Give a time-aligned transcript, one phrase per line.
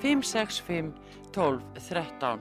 [0.00, 0.94] 565
[1.32, 2.40] 12 13.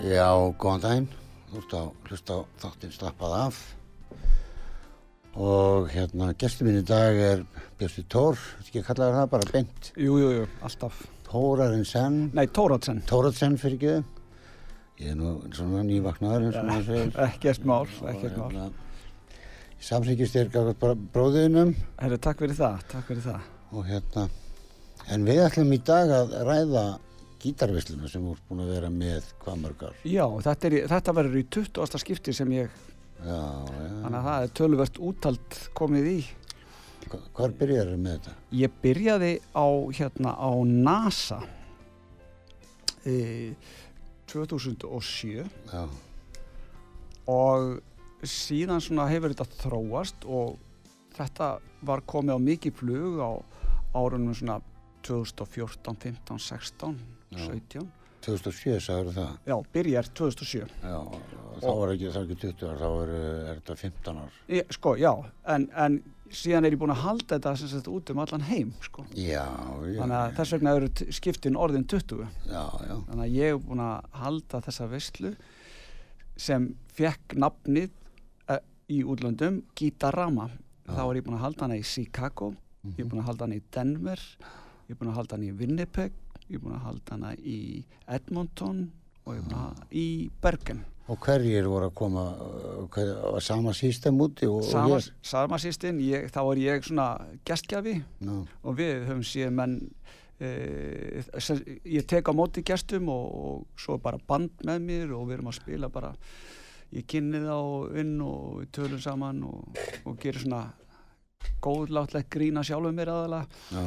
[0.00, 1.10] Já, góðan daginn.
[1.50, 3.60] Þú ert að hlusta á þáttinn slappað af.
[5.38, 7.42] Og hérna, gestur mín í dag er
[7.78, 9.90] Björsti Tór, ekki að kalla það bara beint.
[9.96, 11.04] Jú, jú, alltaf.
[11.30, 13.04] Tórarinn Senn, Nei, Tóratsen.
[13.06, 13.92] Tóratsen fyrir ekki.
[15.00, 17.12] Ég er nú svona nývaknaður eins og maður segir.
[17.28, 18.50] Ekkert mál, ekkert mál.
[18.50, 18.88] hérna,
[19.80, 21.70] Ég samsýkist þér gafað bróðinum
[22.02, 23.46] Herru, takk fyrir það, takk fyrir það.
[23.70, 24.26] og hérna,
[25.14, 26.82] en við ætlum í dag að ræða
[27.40, 29.94] gítarvisluna sem ert búin að vera með hvað mörgar.
[30.04, 31.96] Já, þetta, er, þetta verður í 20.
[32.02, 32.74] skipti sem ég,
[33.20, 33.40] Já,
[34.02, 36.18] þannig að það er töluvert úttalt komið í.
[37.10, 38.34] Hva- Hvar byrjar með þetta?
[38.60, 39.66] Ég byrjaði á,
[39.98, 41.40] hérna, á NASA
[43.06, 43.54] e,
[44.30, 45.82] 2007 Já,
[47.30, 47.80] og
[48.26, 50.58] síðan svona hefur þetta þróast og
[51.16, 51.52] þetta
[51.88, 53.30] var komið á mikið flug á
[53.96, 54.60] árunum svona
[55.06, 56.98] 2014, 15, 16,
[57.32, 57.46] Já.
[57.48, 57.88] 17.
[58.26, 59.34] 2007 sagður það.
[59.50, 60.62] Já, byrjar 2007.
[60.82, 60.98] Já,
[61.60, 63.12] þá er ekki, það er ekki 20 ár, þá er,
[63.50, 64.40] er þetta 15 ár.
[64.56, 65.12] Ég, sko, já,
[65.54, 66.00] en, en
[66.30, 69.04] síðan er ég búin að halda þetta sem sagt út um allan heim, sko.
[69.18, 69.44] Já,
[69.90, 69.98] já.
[69.98, 72.22] Þannig að þess vegna eru skiptin orðin 20.
[72.46, 75.34] Já, já, Þannig að ég er búin að halda þessa veislu
[76.40, 77.90] sem fekk nafnið
[78.48, 80.48] uh, í útlöndum Gitarama.
[80.90, 82.52] Þá er ég búin að halda hana í Chicago,
[82.96, 84.22] ég er búin að halda hana í Denver,
[84.88, 86.16] ég er búin að halda hana í Winnipeg,
[86.50, 87.58] ég er búin að halda hana í
[88.10, 88.88] Edmonton
[89.24, 90.06] og ég er búin að halda í
[90.42, 90.82] Bergen.
[91.10, 95.58] Og hverjir voru að koma, uh, hver, var sama system úti og, Sama, og sama
[95.58, 97.06] sýstin, ég, þá er ég svona
[97.46, 97.96] gestgjafi
[98.26, 99.74] Ná, og við höfum síðan menn
[100.38, 100.50] e,
[101.96, 105.38] ég tek á móti gestum og, og svo er bara band með mér og við
[105.38, 106.12] erum að spila bara
[106.94, 107.58] ég kynni þá
[108.02, 110.62] inn og við tölum saman og, og gerir svona
[111.64, 113.84] góðláttlegt grína sjálfum mér aðalega já,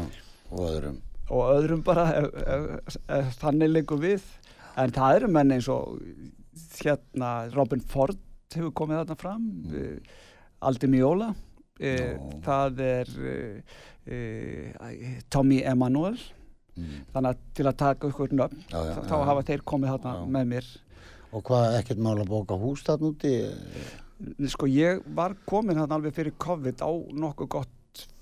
[0.52, 1.02] og öðrum.
[1.31, 4.25] Og öðrum bara ef, ef, ef þannig leikum við
[4.81, 5.97] en það eru menn eins og
[6.81, 8.19] hérna Robin Ford
[8.53, 9.97] hefur komið þarna fram mm.
[10.67, 11.31] Aldi Miola
[11.79, 11.94] e,
[12.45, 13.35] það er e,
[14.06, 16.17] e, Tommy Emanuel
[16.73, 17.03] Mm.
[17.13, 19.25] þannig að til að taka ykkur nöfn Já, já, þá já.
[19.29, 20.69] hafa þeir komið þarna með mér
[21.38, 23.34] Og hvað, ekkert mál að bóka hús þarna úti?
[24.50, 27.69] sko ég var komin þarna alveg fyrir COVID á nokkuð gott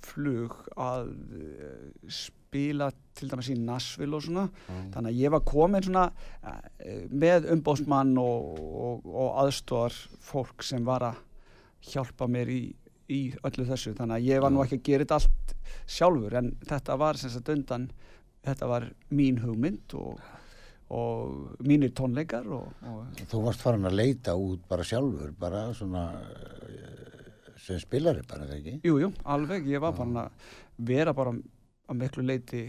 [0.05, 4.47] flug að eh, spila til dæmis í Nashville og svona.
[4.93, 6.05] Þannig að ég var komin svona
[6.43, 9.97] eh, með umbóðsmann og, og, og aðstóðar
[10.31, 11.23] fólk sem var að
[11.91, 12.61] hjálpa mér í,
[13.11, 13.95] í öllu þessu.
[13.97, 15.55] Þannig að ég var nú ekki að gera þetta allt
[15.91, 17.89] sjálfur en þetta var sem sagt undan
[18.45, 20.21] þetta var mín hugmynd og,
[20.93, 26.07] og mínir tónleikar og, og Þú varst farin að leita út bara sjálfur, bara svona
[26.17, 27.10] uh,
[27.61, 28.75] sem spilari bara, þegar ekki?
[28.87, 30.31] Jú, jú, alveg, ég var bara að
[30.91, 32.63] vera bara að miklu leiti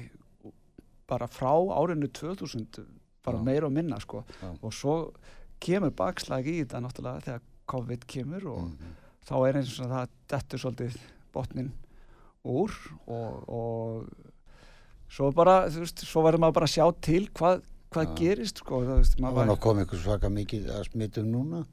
[1.09, 2.85] bara frá árinu 2000
[3.25, 3.43] bara Já.
[3.45, 4.51] meira og minna sko Já.
[4.63, 4.97] og svo
[5.63, 7.41] kemur bakslag í þetta náttúrulega þegar
[7.73, 8.95] COVID kemur og Mhm.
[9.25, 10.97] þá er eins og það dettur svolítið
[11.33, 11.73] botnin
[12.45, 12.71] úr
[13.07, 14.09] og, og
[15.09, 18.81] svo bara, þú veist, svo verður maður bara að sjá til hvað, hvað gerist sko,
[18.83, 21.65] þú veist, Það maður var nú var, að koma ykkur svaka mikið að smitum núna.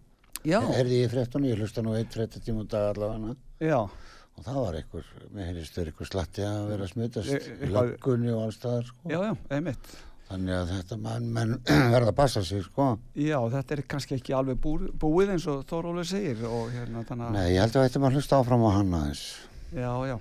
[0.48, 4.60] Já, Herði ég fréttunni, ég hlusta nú eitt fréttatíma á dag allavega já, og það
[4.64, 8.86] var einhver, mér heyrðist þau einhver slatti að vera E- í eitthvað- löggunni og allstaðar
[8.88, 9.10] sko.
[9.10, 9.98] já, já, einmitt
[10.30, 11.54] Þannig að þetta menn, menn
[11.96, 13.00] verða að passa sig sko.
[13.18, 17.26] Já, þetta er kannski ekki alveg bú, búið eins og Þórólu segir og hérna þannig
[17.26, 19.24] að, Nei, ég held að þetta maður hlusta áfram á hann aðeins.
[19.74, 20.20] já, já,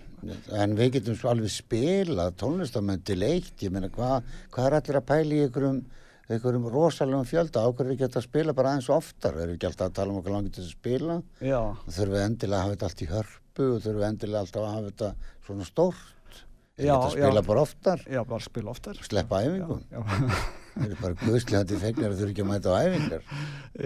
[0.64, 4.22] En við getum svo alveg spilað tónlistamenn til eitt, ég meina hvað
[4.56, 5.84] hva er allir að pæla í einhverjum,
[6.28, 9.94] einhverjum rosalegum fjölda, ákveður ekki að spila bara aðeins oftar, erum við ekki alltaf að
[9.98, 13.02] tala um okkur langið til að spila, já, þurfum við endilega að hafa þetta allt
[13.04, 15.10] í hörpu og þurfum við endilega alltaf að hafa þetta
[15.48, 16.42] svona stórt,
[16.78, 17.46] er Já, þetta að spila já.
[17.48, 19.00] bara oftar, já, bara spila oftar.
[19.08, 23.24] sleppa æfingum, það er bara guðslegandi fegnir að þurfa ekki að mæta á æfingar,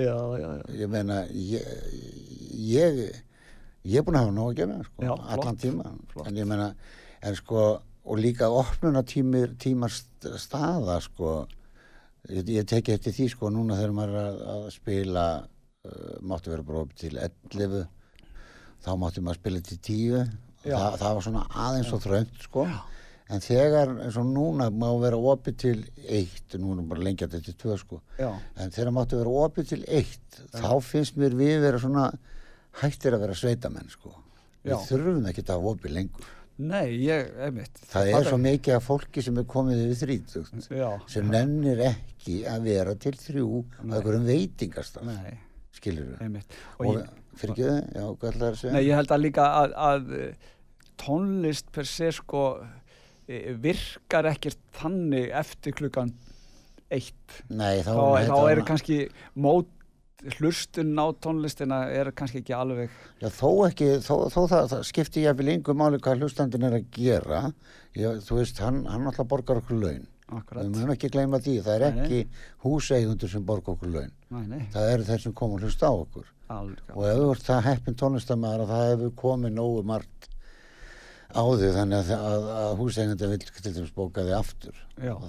[0.02, 1.70] já, já, já, ég meina, ég,
[2.66, 3.00] ég,
[3.96, 6.28] er búin að hafa nóg að gera, sko, Já, allan tíma, flott.
[6.28, 6.68] en ég meina,
[7.22, 7.64] en sko,
[8.02, 11.46] og líka opnuna tímar st- staða sko
[12.30, 16.52] ég, ég teki eftir því sko núna þegar maður er að, að spila uh, mátti
[16.52, 17.84] vera opið til 11
[18.82, 20.16] þá mátti maður spila til 10
[20.62, 20.78] Já.
[20.98, 22.66] það, var svona aðeins og þröngt sko.
[23.32, 27.56] En þegar eins og núna má vera opið til 1 núna bara lengja þetta til
[27.62, 28.02] 2 sko.
[28.20, 28.28] Já,
[28.60, 32.10] en þegar mátti vera opið til 1 þá finnst mér við vera svona
[32.82, 34.12] hættir að vera sveitamenn sko.
[34.62, 34.76] Já.
[34.76, 36.26] við þurfum ekki að hafa opið lengur
[36.68, 37.80] nei, ég, einmitt.
[37.90, 42.42] Það er svo mikið af fólki sem er komið yfir þrítugt Já, sem nennir ekki
[42.48, 45.34] að vera til þrjú á einhverjum veitingastaf nei,
[45.76, 46.56] skilur við einmitt.
[46.78, 48.74] Og, og ég, fyrir ekki það, já, hvað ætlaði að segja?
[48.76, 50.48] Nei, ég held að líka að, að eh,
[51.02, 56.14] tónlist per se sko eh, virkar ekkert þannig eftir klukkan
[56.92, 57.38] eitt.
[57.48, 58.98] Nei, þá, Þá, þá er kannski
[59.40, 59.70] mót
[60.36, 62.90] hlustun á tónlistina er kannski ekki alveg
[63.20, 66.66] já, þó ekki, þó, þó það, það skipti ég að vilja yngur máli hvað hlustandinn
[66.68, 67.42] er að gera.
[67.98, 70.06] Já, þú veist, hann, hann alltaf borgar okkur laun.
[70.32, 72.20] Við mögum ekki gleyma því, það er Nei, ekki
[72.64, 74.14] húseigundur sem borgar okkur laun.
[74.32, 76.30] Nei, nei, það eru þeir sem koma að hlusta á okkur.
[76.52, 76.92] Alveg.
[76.92, 80.26] og ef þú ert það heppin tónlistamæður að það hefur komið nógu margt
[81.32, 84.82] á þig þannig að, að, að húseignandi vil til dæmis bóka þig aftur.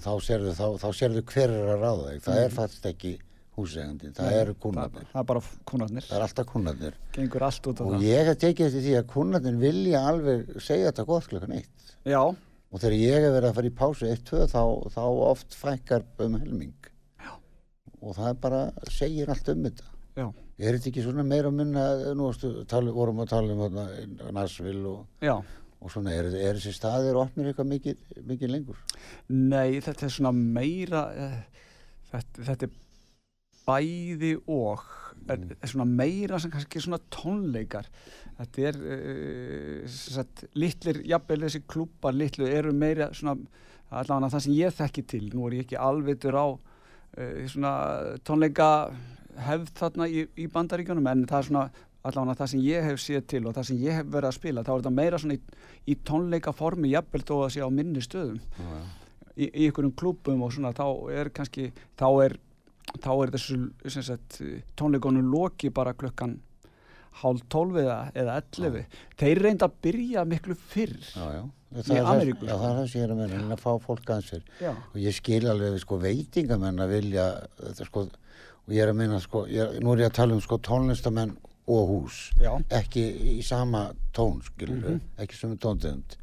[0.04, 2.26] Þá sérðu, þá, þá sérðu hver er að ráða þig.
[2.26, 3.14] Það er fast ekki
[3.58, 6.08] húseigandi það eru kunnarnir, Það er bara kunnarnir.
[6.08, 6.50] það er alltaf
[7.14, 8.06] Gengur allt og það.
[8.08, 12.22] ég hef tekið eftir því að kunnarnir vilja alveg segja þetta gott klukkan eitt Já,
[12.24, 14.62] og þegar ég hef verið að fara í pásu 1-2 þá,
[14.96, 16.74] þá oft fækkar um helming
[17.22, 17.34] Já.
[18.02, 20.28] og það er bara segir allt um þetta já,
[20.64, 21.84] Er þetta ekki svona meira að minna,
[22.14, 25.34] nú varstu, tala, vorum að tala um þarna Nashville og, já.
[25.82, 28.78] og svona, er, er þessi staðir opnir eitthvað mikið, mikið lengur?
[29.34, 31.66] Nei, þetta er svona meira, uh,
[32.12, 32.78] þetta, þetta er
[33.68, 34.84] bæði og,
[35.24, 35.54] Mm.
[35.64, 37.86] svona meira sem kannski svona tónleikar.
[38.36, 43.38] Þetta er, uh, sagt, litlir, jafnvel þessi klúpar litlu eru meira svona,
[43.90, 45.30] allavega það sem ég þekki til.
[45.32, 47.74] Nú er ég ekki alvitur á uh, svona
[48.26, 48.68] tónleika
[49.48, 51.64] hefð þarna í, í bandaríkjunum en það er svona
[52.04, 54.64] allavega það sem ég hef séð til og það sem ég hef verið að spila
[54.66, 55.42] þá er þetta meira svona í,
[55.88, 58.42] í tónleika formi jafnvel þó að sé á minni stöðum
[59.38, 60.84] í, í einhverjum klúbum og svona þá
[61.16, 62.36] er kannski þá er,
[63.04, 64.40] þá er þessu sagt,
[64.80, 66.38] tónleikonum loki bara klukkan
[67.22, 68.86] hálf tólf eða, eða ellefi
[69.22, 71.44] þeir reynda að byrja miklu fyrr Já, já.
[71.74, 74.10] Í er Ameríku, það er það sem ég er að menna, en að fá fólk
[74.14, 74.44] aðeins fyrr.
[74.62, 77.24] já, Og ég skil alveg, sko, veitingamenn að vilja,
[77.58, 78.04] þetta sko,
[78.68, 79.42] og ég er að minna, sko,
[79.82, 81.34] nú er ég að tala um, sko, tónlistamenn
[81.68, 82.32] og hús.
[82.42, 83.04] já, Ekki
[83.38, 85.54] í sama tón, skilur ekki sem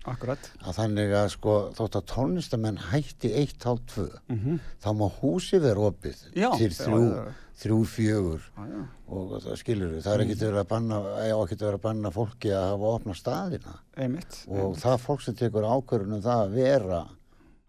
[0.05, 0.51] akkurat.
[0.61, 5.59] Að þannig að, sko, þótt að tónlistamenn hætti eitt, hálf, tvö, mm þá má húsi
[5.61, 7.33] vera opið Já, til já, þrjú, já, já.
[7.63, 8.43] þrjú, fjögur.
[8.57, 11.01] Já, já, og það skilur við, það er ekkert verið að banna,
[11.45, 13.75] ekkert verið að banna fólki að hafa opna staðina.
[13.97, 17.01] Einmitt og það fólk sem tekur ákvörðunum það að vera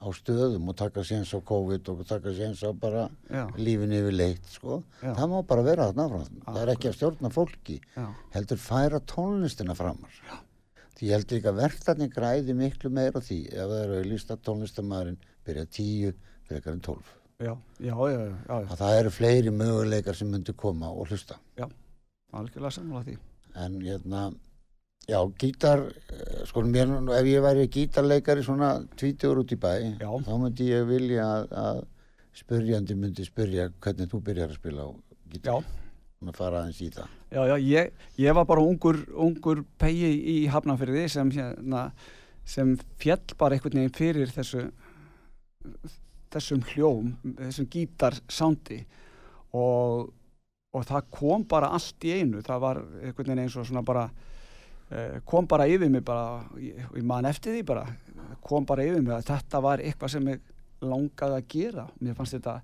[0.02, 4.16] á stöðum og taka séns á COVID og taka séns á bara já, lífin yfir
[4.18, 5.14] leitt, sko, Já.
[5.14, 9.00] það má bara vera þarna áfram, það er ekki að stjórna fólki já, heldur færa
[9.14, 10.18] tónlistina framar.
[10.26, 10.38] Já.
[10.98, 15.22] því heldur ekki að verktarnir græði miklu meira því ef það eru að lísta tónlistamæðurinn
[15.46, 16.12] byrja tíu
[16.50, 17.16] frekar en tólf.
[17.42, 21.40] Já, já, já, já, já, að það eru fleiri möguleikar sem myndu koma og hlusta.
[22.32, 23.16] Algjörlega sammála því.
[23.60, 24.28] En hérna
[25.10, 25.82] já, gítar
[26.14, 30.12] eh, sko mér, ef ég væri gítarleikari svona tvítugur út í bæ Já.
[30.26, 31.82] þá myndi ég vilja að, að
[32.42, 34.90] spyrjandi myndi spyrja hvernig þú byrjar að spila á
[35.34, 35.66] gítar Já.
[36.22, 40.38] og fara aðeins í það Já, já, ég, ég var bara ungur, ungur pegi í
[40.52, 41.86] Hafnarfyrði sem, hérna,
[42.44, 44.66] sem fjall bara einhvern veginn fyrir þessu,
[46.32, 48.82] þessum hljóm, þessum gítarsándi
[49.56, 50.12] og,
[50.76, 54.10] og það kom bara allt í einu, það var einhvern veginn eins og svona bara,
[55.26, 57.86] kom bara yfir mig bara, ég, man eftir því bara,
[58.44, 60.42] kom bara yfir mig að þetta var eitthvað sem ég
[60.82, 62.58] langaði að gera, mér fannst þetta,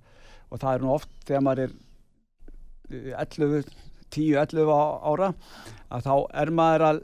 [0.50, 1.76] og það er nú oft þegar maður er
[2.92, 3.70] eh, 11
[4.18, 5.34] 10-11 á- ára
[5.92, 7.00] að þá er maður að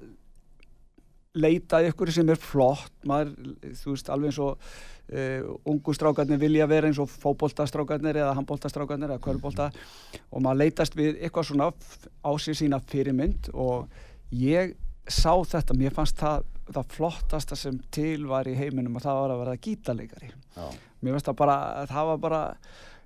[1.33, 2.91] leita ykkur sem er flott.
[3.09, 3.31] Maður,
[3.79, 9.09] þú veist, alveg eins og uh, ungu strákarnir vilja vera eins og fótboltastrákarnir eða handboltastrákarnir
[9.11, 9.71] eða kvörbólta
[10.29, 13.49] og maður leitast við eitthvað svona á sér sína fyrirmynd.
[13.53, 13.89] Og
[14.29, 14.75] ég
[15.07, 19.33] sá þetta, mér fannst það það flottasta sem til var í heiminum og það var
[19.33, 20.29] að vera gítarleikari.
[20.55, 20.65] Já,
[21.03, 21.57] mér finnst það bara,
[21.89, 22.41] það var bara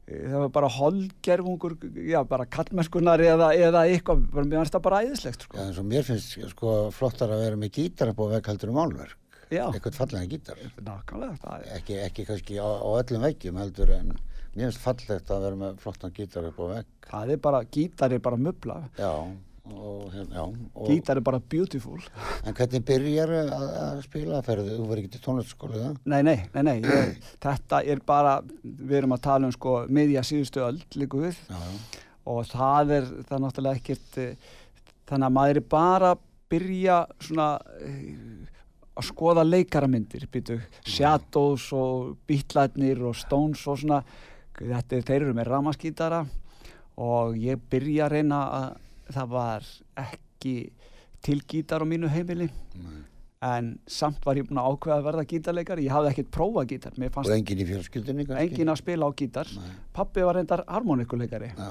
[0.07, 1.73] það var bara holgerfungur
[2.07, 5.57] já, bara kallmennskunar eða, eða eitthvað, mér finnst það bara æðislegt sko.
[5.57, 8.71] já, eins og mér finnst sko flottar að vera með gítar upp á vegg heldur
[8.71, 10.61] um álverk eitthvað fallega gítar.
[11.75, 14.13] Ekki, ekki kannski á, á öllum veggjum heldur en
[14.55, 18.15] mér finnst fallegt að vera með flottan gítar upp á vegg það er bara, gítar
[18.15, 19.11] er bara mubla já,
[19.73, 20.43] og, hérna, já,
[20.73, 21.99] og, Gítar er bara beautiful.
[22.45, 24.75] En hvernig byrjar að, að spila ferðu?
[24.77, 25.97] Þú verður ekki til tónlistaskóli það?
[26.13, 26.75] Nei, nei, nei, nei.
[26.83, 31.41] Ég, þetta er bara, við erum að tala um sko miðja síðustu öll líku við
[31.49, 31.59] Já,
[32.27, 34.55] og það er, það er náttúrulega ekkert, eh,
[35.07, 36.97] þannig að maður er bara að byrja
[37.27, 37.51] svona
[37.83, 38.57] eh,
[38.97, 40.57] að skoða leikaramyndir, býtu,
[40.87, 44.01] Shadows og Beatlætnir og Stones og svona,
[44.57, 46.25] þetta er, þeir eru með ramaskítara
[46.97, 48.67] og ég byrja að reyna að
[49.13, 50.55] það var ekki
[51.25, 52.47] til gítar á mínu heimili
[52.77, 53.01] Nei.
[53.47, 56.95] en samt var ég búin að ákveða að verða gítarleikari, ég hafði ekkert prófað gítar,
[56.97, 59.75] Og enginn í fjölskyldinni engin að spila á gítar, Nei.
[59.93, 61.69] pappi var reyndar harmonikuleikari Já,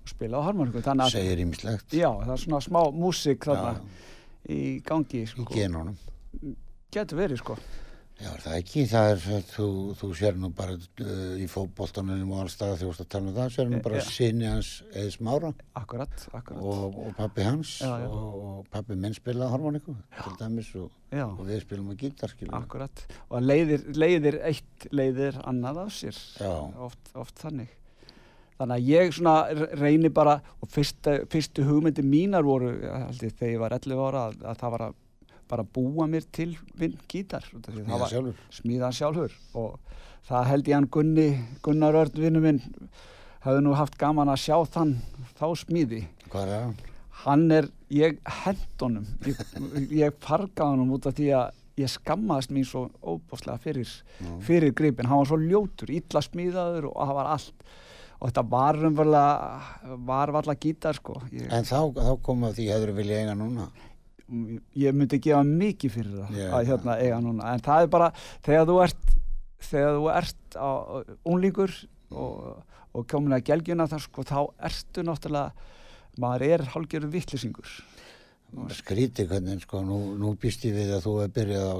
[0.00, 2.80] og spila á harmoniku, segir ímislegt já, það er svona smá
[3.78, 5.96] Já, í gangi, í sko, genónum.
[6.92, 7.58] getur verið, sko
[8.14, 9.64] Já, það ekki, það er, þú,
[9.98, 13.34] þú sér nú bara uh, í fótboltanum og allstað þegar þú veist að tala um
[13.40, 14.04] það, sér nú bara Ja.
[14.06, 15.50] sinni hans eða smára.
[15.80, 18.06] Akkurat, akkurat, og, og pappi hans Já, já.
[18.06, 20.90] Og, og pappi minn spilaði harmoniku til dæmis og,
[21.26, 23.04] og við spilum á gítar, skilum akkurat.
[23.34, 26.22] Og leiðir, leiðir eitt leiðir annað af sér.
[26.86, 27.74] Oft, oft þannig.
[28.54, 33.34] Þannig að ég svona re- reyni bara og fyrsta, fyrstu hugmyndi mínar voru held ég,
[33.34, 35.00] þegar ég var 11 ára að, að það var að
[35.50, 38.92] bara búa mér til vinn gítar Smíða sjálfur.
[38.92, 39.36] sjálfur.
[39.54, 39.78] Og
[40.28, 41.28] það held ég hann Gunni,
[41.62, 42.62] Gunnar Örn vinnu minn
[43.44, 44.96] hafði nú haft gaman að sjá þann
[45.36, 46.04] þá smíði.
[46.32, 46.90] Hvað er það?
[47.24, 49.38] hann er, ég hend honum ég,
[49.94, 53.88] ég fargaði honum út af því að ég skammaðist mín svo óbúslega fyrir,
[54.44, 57.64] fyrir gripin hann var svo ljótur, illa smíðaður og það var allt.
[58.18, 61.16] Og þetta var umverulega var varla gítar sko.
[61.32, 63.68] Ég, En þá, þá kom að því hefur vilja eiga núna
[64.80, 66.46] ég myndi gefa mikið fyrir það Já.
[66.58, 67.50] að hérna eiga núna.
[67.52, 68.12] En það er bara
[68.46, 69.12] þegar þú ert
[69.64, 70.70] þegar þú ert á,
[71.28, 71.74] unlingur
[72.14, 72.62] og,
[72.94, 74.38] og komin að gelgjuna þar sko þá
[74.70, 75.52] ertu náttúrulega
[76.20, 77.76] maður er hálfgerður vittlisingur
[78.70, 81.76] Skríti hvernig, sko, nú, nú býst ég við að þú hefur byrjað á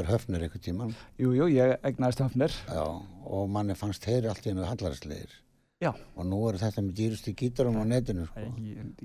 [0.00, 2.56] er höfnir einhvern tíman Jú, jú, ég egnaðist höfnir.
[2.66, 2.82] Já,
[3.22, 5.36] og manni fannst þeir allt í hennu hallarslegir
[5.76, 8.44] Já, og nú eru þetta með dýrustu gítarum á netinu sko.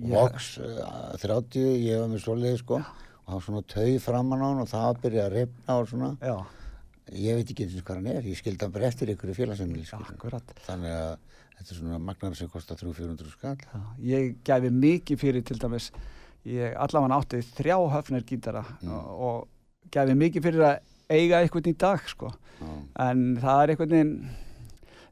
[0.08, 2.78] Vox uh, 30, ég var með svoleiði sko.
[2.80, 6.10] Og það var svona tau framan á hann og það var að reyfna og svona.
[6.24, 6.38] Já,
[7.26, 9.38] ég veit ekki eins og hvað hann er, ég skildi hann bara eftir ykkur í
[9.42, 10.56] félagsemili akkurat.
[10.70, 11.14] Þannig að
[11.60, 13.68] þetta er svona magnar sem kostar 300-400 skall.
[13.68, 13.86] Já,
[14.16, 15.92] Ég gæfi mikið fyrir til dæmis
[16.48, 20.78] ég allavega átti þrjá höfnir gítara og, og gæfi mikið fyrir að
[21.12, 22.32] eiga eitthvað í dag sko.
[22.96, 24.20] En það er einhvern veginn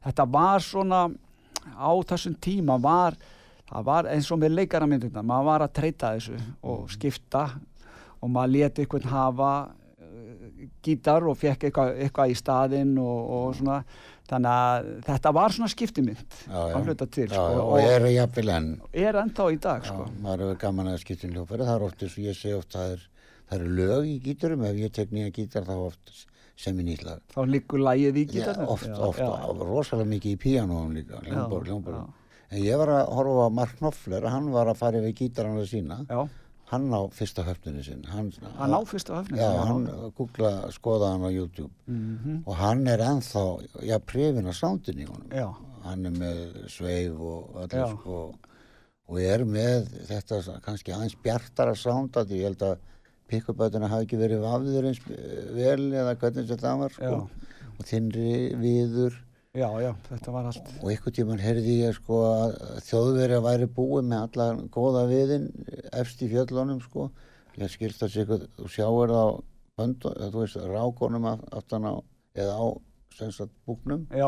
[0.06, 1.08] þetta var svona
[1.76, 3.16] á þessum tíma var
[3.70, 7.44] það var eins og með leikaramyndirna maður var að treyta þessu og skipta
[8.20, 13.54] og maður leti einhvern hafa uh, gítar og fekk eitthvað, eitthvað í staðinn og, og
[13.60, 13.82] svona.
[14.30, 18.52] Þannig að þetta var svona skiptimynd að hluta til Já, sko, já, og er jafnvel
[18.54, 18.68] enn.
[18.94, 20.04] Er ennþá í dag Já, sko.
[20.22, 22.76] maður hefur gaman að skipta um hljófæri það er oft eins og ég segi oft
[22.76, 23.02] það er,
[23.50, 24.62] það eru lög í gítarum.
[24.68, 26.14] Ef ég tek nýja gítar þá oft
[26.60, 30.34] sem ég nýtt lag þá liggur lægið í Já, gítarnum oft, oft, og rosalega mikið
[30.36, 32.04] í píanóum líka hljómbor, já, hljómbor já.
[32.50, 36.00] en ég var að horfa á Mark Knopfler hann var að fara yfir gítarana sína.
[36.10, 36.20] Já,
[36.70, 39.88] hann á fyrsta höfninu sinn hann, hann á fyrstu höfni já, hann
[40.18, 41.72] googla, skoða hann á YouTube.
[41.86, 42.42] Mhm.
[42.46, 43.44] og hann er ennþá
[43.88, 45.26] já, prifin á soundin í honum.
[45.34, 45.48] Já,
[45.88, 47.64] hann er með sveif og Já.
[47.66, 48.20] öllu sko.
[49.10, 52.76] Og er með þetta kannski aðeins bjartara sound að ég held að
[53.30, 57.18] pikkubötuna hafi ekki verið vafður eins eh, vel eða hvernig sem það var sko.
[57.80, 59.18] Og þinnri viður.
[59.56, 60.68] Já, já, þetta var allt.
[60.78, 62.52] Og einhvern tíman heyrði ég sko að
[62.86, 65.48] þjóðverja væri búið með alla góða viðin
[65.98, 67.08] efst í fjöllunum sko.
[67.58, 68.28] Ég skilst að sér
[68.60, 69.30] þú sjáur það á
[69.80, 71.94] böndu, þú veist rákonum aft- aftan á
[72.38, 72.66] eða á
[73.18, 74.06] sagt búknum.
[74.10, 74.22] Er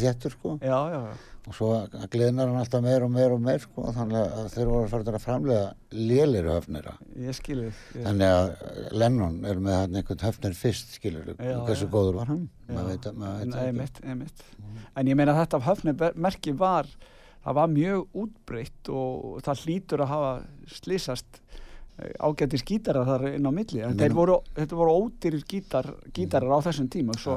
[0.00, 0.58] þéttur sko.
[0.62, 1.14] Já, já, já.
[1.44, 1.68] og svo
[2.08, 5.12] gleðnar hann alltaf meir og meir og meir sko þannig að þeir voru að fara
[5.18, 10.56] að framlega lélir höfnira ég skilði ég, þannig að Lennon er með hann einhvern höfnir
[10.56, 12.46] fyrst skilur Já, hversu góður var hann?
[12.70, 14.44] Maður veit, að- Nei, einmitt, einmitt.
[14.96, 16.88] en ég meina þetta höfni merki var
[17.44, 20.32] það var mjög útbreytt og það hlýtur að hafa
[20.80, 21.42] slísast
[22.24, 23.82] ágættir skítarar þar inn á milli.
[23.84, 27.36] En voru, þetta voru ódýrir gítar, gítarar á þessum tíma svo,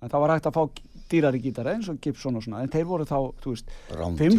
[0.00, 0.62] en það var hægt að fá
[1.10, 3.72] dýrari gítara eins og Gibson og svona en þeir voru þá, þú veist,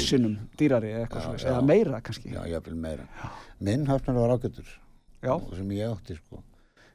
[0.08, 1.50] sinnum dýrari eitthvað Já, já.
[1.52, 2.32] eða meira kannski.
[2.32, 3.08] Já, jáfnvel meira.
[3.60, 4.70] Minn höfnir var ágættur
[5.22, 5.36] Já.
[5.56, 6.40] sem ég átti sko.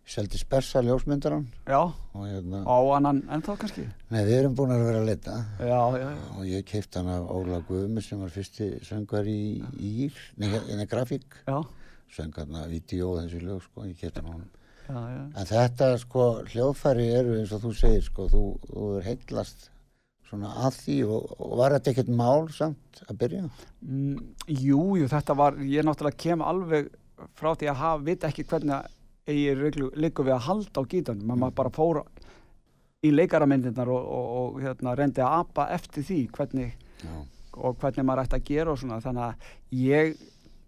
[0.07, 1.81] Ég seldi spersa ljósmyndaran já,
[2.15, 3.87] og hérna á annan en þá kannski?
[4.11, 5.33] Nei, við erum búin að vera að leta.
[5.59, 9.65] Já, já, já, og ég keipt hann af Óla Guðmi sem var fyrsti söngar í
[9.83, 11.27] Ír nei, hérna grafík.
[11.47, 11.59] Já,
[12.15, 13.83] söng hann að vídeo og þessi lög sko.
[13.91, 14.51] Ég keipt hann á honum
[14.89, 15.23] já, já.
[15.37, 19.71] En þetta sko hljóðfæri eru eins og þú segir sko, þú, þú er heitlast
[20.27, 23.49] svona að því og, og var þetta ekkert mál samt að byrja?
[23.87, 26.91] Mm, jú, jú, þetta var, ég náttúrulega kem alveg
[27.39, 28.93] frá því að hafa, vita ekki hvernig
[29.27, 31.43] ég líku við að halda á gítanum, mm.
[31.43, 32.03] maður bara fór
[33.07, 36.75] í leikaramyndirnar og, og, og hérna, reyndi að apa eftir því hvernig
[37.57, 40.17] og hvernig maður ætti að gera og svona, þannig að ég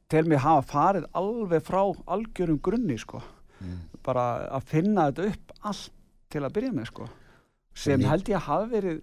[0.08, 1.82] tel mig hafa farið alveg frá
[2.14, 3.20] algjörum grunni, sko
[3.60, 3.78] mm.
[4.06, 4.26] bara
[4.58, 5.94] að finna þetta upp allt
[6.28, 7.08] til að byrja með, sko.
[7.78, 8.98] Sem held ég að hafa verið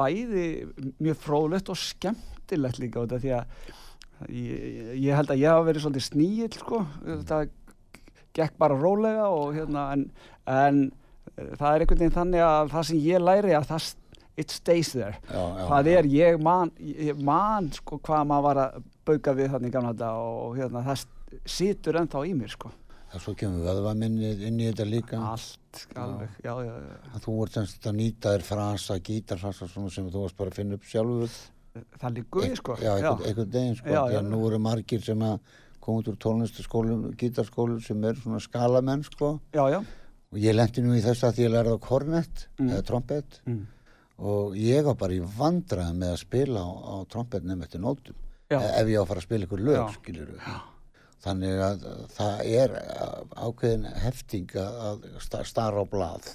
[0.00, 0.46] bæði
[1.02, 5.84] mjög fróðlegt og skemmtilegt líka þetta því að ég, ég held að ég hafa verið
[5.84, 7.40] svolítið sníil sko, þetta
[8.36, 10.04] gekk bara rólega og hérna en,
[10.48, 10.84] en
[11.34, 13.88] eh, það er einhvern veginn þannig að það sem ég læri að það
[14.40, 15.18] it stays there.
[15.28, 19.50] Já, já, það er, ég man, ég man sko hvað maður var að bauka við
[19.54, 21.02] þannig gamla þetta og hérna það
[21.50, 22.70] situr ennþá í mér sko
[23.10, 25.20] Það svo kemur vöðvaminnið inn í þetta líka.
[25.32, 26.98] Allt, alveg, já, já, já.
[27.10, 30.60] Að þú vart semst að nýta þér frasa, gítarfrasa svona sem þú varst bara að
[30.60, 31.40] finna upp sjálfur.
[31.96, 32.76] Það líkur við, sko.
[32.78, 33.90] Já, einhvern veginn, sko.
[33.96, 34.20] Já, já.
[34.26, 39.34] Nú eru margir sem að koma út úr tónlistaskólum, gítarskólum sem er svona skalamenn, sko.
[39.58, 39.80] Já, já.
[40.30, 42.68] Og ég lendi nú í þess að ég lærði á kornett, mm.
[42.70, 43.40] eða trompett.
[43.50, 43.62] Mm.
[44.30, 48.18] Og ég var bara í vandraði með að spila á, á trompett nefn eftir nótum.
[48.50, 48.60] Já.
[48.60, 50.52] Ef ég á að fara að spila ykkur lög, skiljur við.
[51.20, 51.82] Þannig að
[52.14, 52.76] það er
[53.36, 56.30] ákveðin hefting að starra á blað.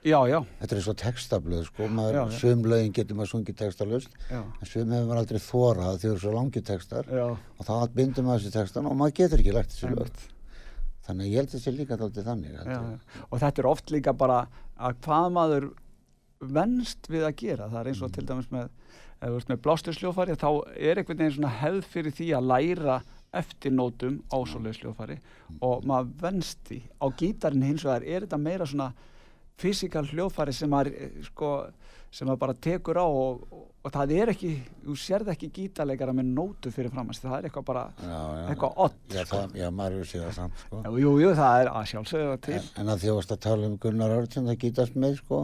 [0.00, 0.38] Já, já.
[0.62, 1.88] Þetta er svo textablöð, sko.
[2.32, 6.22] Svum lögin getur maður sungið textalust, en svum hefur maður aldrei þórað því þau eru
[6.22, 7.26] svo langi textar já.
[7.36, 10.24] og þá bindur maður þessi textan og maður getur ekki lært þessi lög.
[11.04, 12.56] Þannig að ég held sé líka þáttið þannig.
[12.56, 12.80] Já,
[13.28, 14.40] og þetta er oft líka bara
[14.80, 15.70] að hvað maður
[16.40, 17.68] venst við að gera.
[17.68, 18.16] Það er eins og mm.
[18.16, 18.68] til dæmis með,
[19.50, 23.00] með blástursljófari, þá er einhvern veginn svona hefð fyrir því að læra
[23.36, 25.18] eftir nótum ásóluðsljófari
[25.62, 26.80] og maður venst því.
[26.98, 28.90] Á gítarinn hins vegar er þetta meira svona
[29.60, 30.96] fysikal hljófari sem maður
[31.26, 31.50] sko,
[32.10, 34.50] sem maður bara tekur á og, og, og það er ekki,
[34.86, 38.82] þú sérð ekki gítarleikara með nótu fyrir framast það er eitthvað bara, já, já, eitthvað
[38.86, 39.44] ott já, sko.
[39.60, 40.82] já, maður er sér það samt sko.
[41.04, 42.58] Jú, jú, það er að sjálfsögða til.
[42.58, 45.42] En, en að þjóðast að tala um Gunnar Örtsson það gítast með sko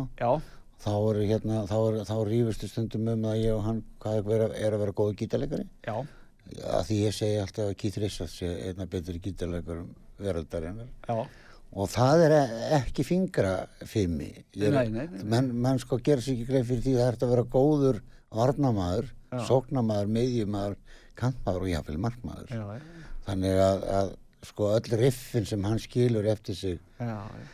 [0.86, 4.46] þá er hérna, þá, þá rífustu stundum um að ég og hann, hvað er
[4.76, 5.68] að vera góð gítarleikari.
[5.86, 5.96] Já
[6.66, 9.84] að því ég segi alltaf að Keith Richards er einna betur gítarlegur
[10.22, 11.24] verðaldarinnar
[11.76, 12.34] og það er
[12.78, 13.54] ekki fingra
[13.84, 14.30] fimmi
[15.26, 18.00] menn man sko ger sér ekki greið fyrir því það ert að vera góður
[18.36, 19.10] varnamaður,
[19.48, 20.78] sóknamaður, meðjumæður
[21.16, 22.50] kantmaður og jáfnveil markmaður.
[22.52, 24.10] Já, þannig að, að
[24.46, 27.46] sko öll riffin sem hann skilur eftir sig já, já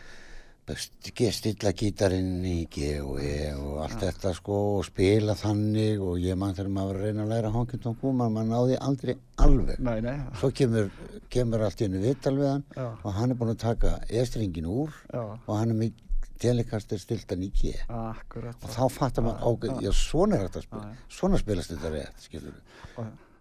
[0.79, 4.11] stilla gítarinn í G og E og allt ja.
[4.11, 8.37] þetta sko og spila þannig og ég mann þegar maður reyna að læra Honky-Tonk Woman
[8.37, 10.15] maður náði aldrei alveg nei, nei.
[10.41, 10.89] svo kemur,
[11.33, 12.89] kemur allt í hennu vittal við hann ja.
[13.03, 15.27] og hann er búin að taka estringin úr ja.
[15.37, 16.01] og hann er með
[16.43, 18.59] delikastir stiltan í G Akkurat.
[18.63, 22.31] og þá fattar maður ágæð já svona er þetta að spila svona spilast þetta rétt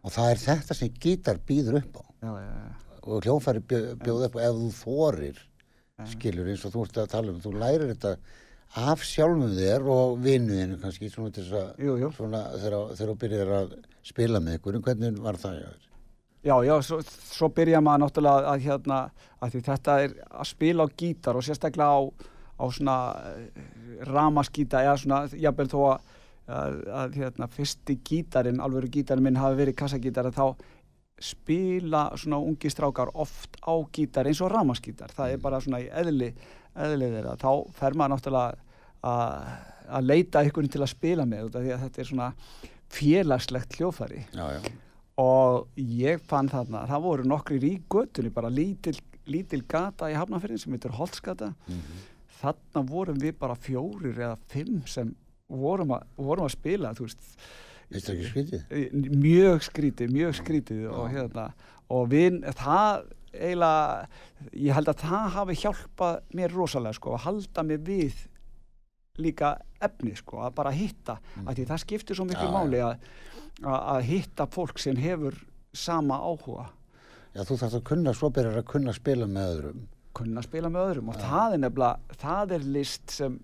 [0.01, 2.03] og það er þetta sem gítar býður upp á
[3.01, 5.39] og hljófæri bjóð upp ef þú þorir
[6.09, 8.15] skilur eins og þú ert að tala um þú lærir þetta
[8.81, 14.39] af sjálfum þér og vinnuðinu kannski svona til þess að þegar þú byrjar að spila
[14.39, 15.71] með ykkur hvernig var það já
[16.41, 19.01] já, já svo, svo byrja maður náttúrulega að hérna
[19.41, 22.01] að þetta er að spila á gítar og sérstaklega á,
[22.57, 22.97] á svona
[23.29, 23.61] eh,
[24.09, 26.11] ramaskíta eða svona jafnvel þó að,
[26.47, 30.55] að, að hérna, fyrsti gítarin, alveg gítarin minn hafi verið kassagítar þá
[31.21, 35.43] spila svona ungi strákar oft á gítar eins og ramaskítar það er mm.
[35.45, 36.33] bara svona í eðli
[36.71, 38.51] eðlið þeirra, þá fer maður náttúrulega
[39.91, 42.29] að leita ykkur til að spila með því að þetta er svona
[42.91, 44.59] félagslegt hljófari já, já.
[45.23, 48.95] og ég fann þarna það voru nokkri í göttunni bara lítil,
[49.31, 52.05] lítil gata í Hafnarferðin sem heitir Holtzgata mm -hmm.
[52.41, 55.15] þarna vorum við bara fjórir eða fimm sem
[55.47, 57.27] vorum að, vorum að spila þú veist
[57.91, 59.15] Þetta er ekki skrítið?
[59.21, 61.49] Mjög skrítið, mjög skrítið og hérna,
[61.91, 64.07] og við, það eiginlega,
[64.59, 68.27] ég held að það hafi hjálpað mér rosalega sko að halda mig við
[69.21, 71.47] líka efni sko, að bara hitta mm.
[71.47, 73.07] að því það skiptir svo miklu ja, máli að,
[73.71, 75.37] að hitta fólk sem hefur
[75.75, 76.69] sama áhuga
[77.31, 80.87] Já, þú þarfst að kunna, svo byrjar að kunna spila með öðrum Kunna spila með
[80.89, 81.27] öðrum og ja.
[81.29, 83.37] það er nefnilega, það er list sem,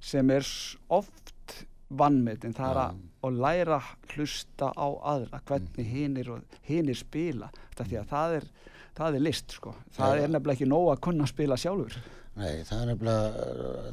[0.00, 0.52] sem er
[0.96, 1.34] oft
[1.88, 3.80] vannmetin, það er að, að læra
[4.14, 5.90] hlusta á aðra hvernig mm.
[5.92, 8.46] hinnir og hinnir spila þetta því að það er,
[8.98, 9.74] það er list sko.
[9.94, 11.98] það er nefnilega ekki nóg að kunna spila sjálfur.
[12.36, 13.44] Nei, það er nefnilega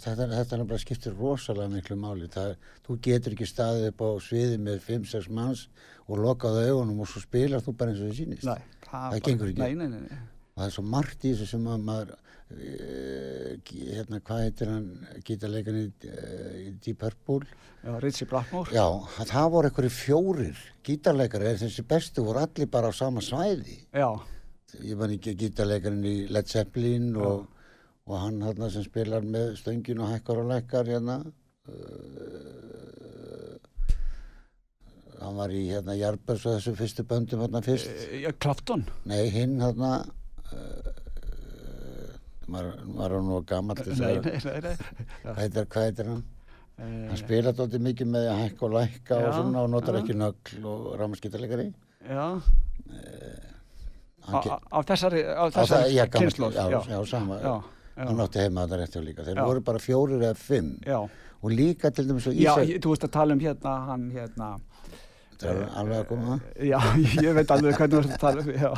[0.03, 2.27] þetta, þetta nefnilega skiptir rosalega miklu máli.
[2.41, 5.67] Er, þú getur ekki staðið upp á sviði með 5-6 manns
[6.09, 8.49] og lokaðu augunum og svo spilar þú bara eins og þið sýnist.
[8.49, 9.63] Nei, það, það gengur ekki.
[9.63, 10.25] Nei, nei, nei,
[10.57, 12.17] það er svo margt í þessu sem að maður
[12.51, 14.87] hérna, hvað heitir hann
[15.25, 17.47] gítarleikan í, uh, í Deep Purple?
[17.83, 18.71] Já, Ritchie Blackmore.
[18.71, 18.85] já,
[19.27, 23.79] það voru einhverju fjórir gítarleikari, en þessi bestu voru allir bara á sama svæði.
[23.91, 24.09] Já,
[24.79, 27.47] ég man ekki gítarleikarinn í Led Zeppelin og,
[28.07, 31.19] og hann hérna sem spilar með stöngin og hækkar og lækkar hérna.
[31.67, 32.73] Uh,
[35.23, 37.87] hann var í hérna Jarbers og þessu fyrstu böndum hérna fyrst.
[37.87, 38.83] Eh, já, Clapton.
[39.07, 40.03] nei hinn hérna
[42.47, 46.23] maður er nú gammal til þess að hvað heitir, hann?
[46.73, 49.93] Eh, hann spilaði alltaf mikið með að hækka og lækka og Já, svona og notar
[49.93, 49.99] já.
[50.01, 51.67] ekki nögl og rámaskítarleikari
[52.09, 52.25] Já,
[54.27, 57.37] hann, á, þessari, það, þessari já, já, Já, já, sama.
[57.43, 57.53] Já,
[57.99, 59.25] hann já, átti heima þetta rétt hjá líka.
[59.27, 59.45] Þeir Já.
[59.45, 60.71] voru bara fjórir eða fimm.
[60.87, 60.99] Já.
[61.43, 64.03] og líka til dæmis og Já, Ísak ég- þú veist að tala um hérna, hann
[64.11, 64.49] hérna,
[65.43, 66.37] þetta er alveg að koma
[66.71, 66.77] já,
[67.27, 68.71] ég veit alveg hvernig þú ert að tala um, já,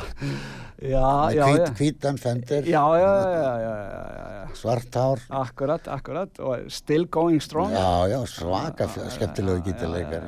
[0.90, 5.22] já, já, hvítan fendir, já, já, já, já, já, já, já, svart hár.
[5.28, 7.72] Akkurat, akkurat, og still going strong.
[7.72, 10.22] já, já, svaka skemmtilegu já.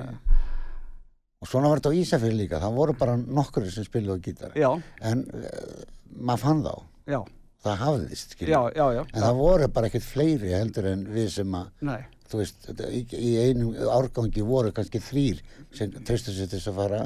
[1.41, 4.55] og svona var þetta á Ísafjörð líka það voru bara nokkur sem spilaðu gítar.
[4.59, 4.71] Já,
[5.03, 5.83] en uh,
[6.19, 6.75] maður fann þá.
[7.09, 7.21] Já,
[7.65, 11.31] það hafðist, skilur já, já, já, en það voru bara ekkert fleiri heldur en við
[11.35, 15.43] sem að nei, þú veist, í, í einum árgangi voru kannski þrýr
[15.75, 17.03] sem treystu sér til þess að fara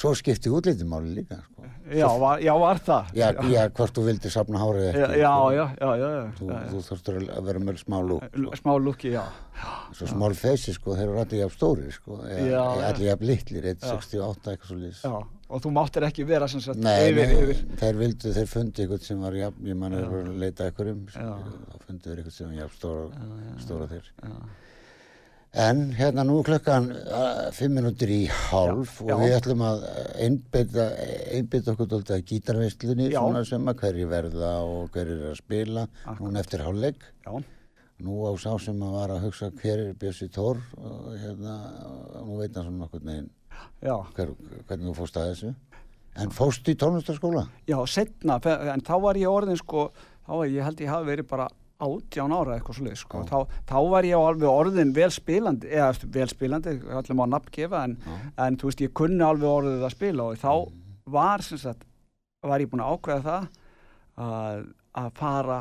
[0.00, 1.64] svo skipti útlítimáli líka sko.
[1.92, 3.08] já, var, já, var það.
[3.18, 5.50] já, já, hvort þú vildi safna hárið já, ekki já, sko.
[5.56, 8.54] já, já, já, þú, já, þú þurftur að vera með smá lúk já.
[8.62, 9.24] Smá lúki, já,
[9.98, 12.62] svo smál feysi sko, þeir eru allir jafn stóri sko, Já, já.
[12.88, 15.14] allir jafn litlir 1.68 eitthvað svo lýs já,
[15.50, 19.04] og þú máttir ekki vera sem sagt Nei, yfir, yfir, þeir vildu, þeir fundi eitthvað
[19.08, 21.28] sem var jafn, ég mann er að leita eitthvað um Já.
[21.74, 23.30] þá fundu þeir eitthvað sem var jafn stóra,
[23.66, 24.34] stóra þeir já,
[25.66, 29.24] En hérna nú klukkan uh, fimm minútur í hálf Já, og já.
[29.24, 29.80] við ætlum að
[30.22, 30.84] einbytta,
[31.34, 33.16] einbytta okkur dóltið að gítarveislunni Já.
[33.18, 36.20] svona sem að hverju verða og hverju er að spila Akkurat.
[36.22, 37.02] núna eftir hálfleik.
[37.26, 37.32] já,
[38.00, 41.56] Nú á sá sem að var að hugsa hver er Bjössi Tór og hérna,
[42.22, 43.39] nú veit hann svona nokkur neginn já,
[44.16, 44.34] hver,
[44.68, 45.54] hvernig þú fórst að þessu.
[46.20, 47.46] En fórst í tónlistarskóla?
[47.70, 48.40] já, setna,
[48.74, 49.90] en þá var ég orðin sko,
[50.26, 51.48] þá var ég held ég hafi verið bara
[51.80, 53.22] átján ára eitthvað svo sko.
[53.28, 57.54] þá, þá var ég alveg orðin vel spilandi eða eftir, vel spilandi, allir má nafn
[57.54, 57.96] gefa en,
[58.36, 60.52] en þú veist, ég kunni alveg orðið að spila og þá
[61.10, 61.86] var sem sagt,
[62.44, 63.48] var ég búin að ákveða það
[64.26, 64.68] að,
[65.00, 65.60] að fara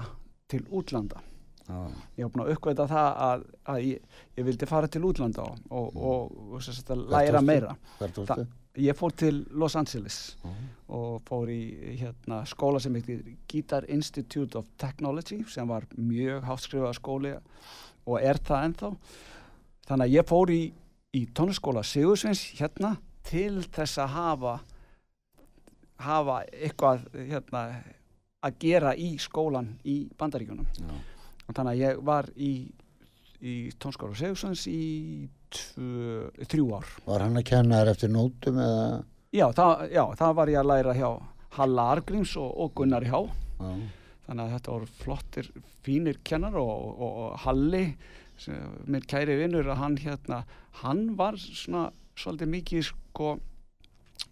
[0.52, 1.24] til útlanda
[1.70, 1.82] Já.
[2.18, 5.60] ég var búin að uppkveita það að, að ég, ég vildi fara til útlanda og,
[5.70, 8.40] og, og, og sagt, læra meira Þa,
[8.82, 10.54] ég fór til Los Angeles Já.
[10.98, 11.62] og fór í
[12.00, 17.36] hérna, skóla sem heitir Guitar Institute of Technology sem var mjög háttskrifaða skóli
[18.10, 18.92] og er það ennþá
[19.92, 20.64] þannig að ég fór í,
[21.14, 22.96] í tónliskóla Sigursveins hérna
[23.30, 24.58] til þess að hafa
[26.00, 27.64] hafa eitthvað hérna,
[28.42, 30.98] að gera í skólan í bandaríkjunum Já.
[31.50, 32.54] Og þannig að ég var í,
[33.42, 34.82] í tónskóla Sigursveins í
[35.50, 39.02] tvö, þrjú ár Var hann að kenna þér eftir nótum eða?
[39.34, 41.10] Já það, já, það var ég að læra hjá
[41.58, 43.70] Halla Argríms og, og Gunnar Hjá Já.
[44.30, 45.52] þannig að þetta voru flottir,
[45.86, 47.84] fínir kennar og, og, og Halli
[48.88, 50.44] minn kæri vinnur að hann hérna
[50.84, 53.34] hann var svona svolítið mikið sko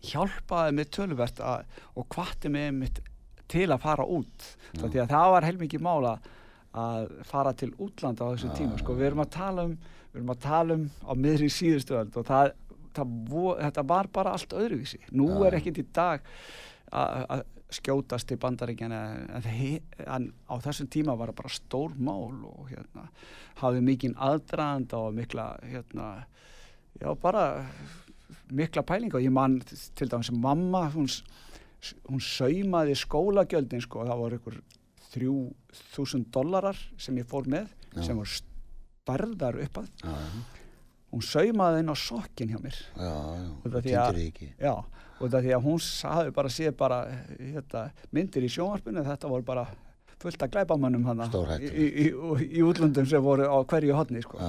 [0.07, 1.65] hjálpaði mig töluvert að,
[1.97, 3.01] og hvatti mig mitt
[3.51, 6.13] til að fara út því að það var heilmikið mála
[6.77, 8.99] að fara til útlanda á þessum Já, tíma sko, já.
[8.99, 12.25] við erum að tala um við erum að tala um á miðri síðustu öld og
[12.27, 12.53] það,
[12.97, 13.13] það
[13.65, 15.45] þetta var bara allt öðruvísi nú Já.
[15.47, 16.33] er ekkert í dag
[16.87, 18.99] að skjótast til bandaríkjana
[19.35, 19.47] en,
[20.07, 23.07] en á þessum tíma var það bara stór mál og hérna
[23.59, 26.07] hafði mikinn aðdraðanda og mikla hérna
[27.01, 27.43] já bara
[28.51, 31.09] mikla pælinga og ég man til dæmis mamma hún,
[32.07, 34.61] hún saumaði skólagjöldin sko það voru ykkur
[35.13, 35.33] þrjú
[35.95, 38.03] þúsund dollarar sem ég fór með Já.
[38.09, 39.89] sem voru starðar upp að
[41.13, 43.49] hún saumaði inn á sokkin hjá mér já, já.
[43.63, 44.49] Að- týndir ekki.
[44.59, 44.73] Já,
[45.17, 46.97] og það því að hún hafi bara séð bara
[47.39, 49.63] hérna, myndir í sjónvarpinu þetta voru bara
[50.19, 51.77] fullt glæbamönnum hann í, Stórhættulegt.
[51.77, 54.41] í, í, í útlöndum sem voru á hverju hodni sko.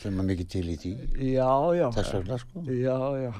[0.00, 0.92] Sem er mikið til í því.
[1.34, 2.62] Já, já Þess vegna sko.
[2.70, 3.32] Já, já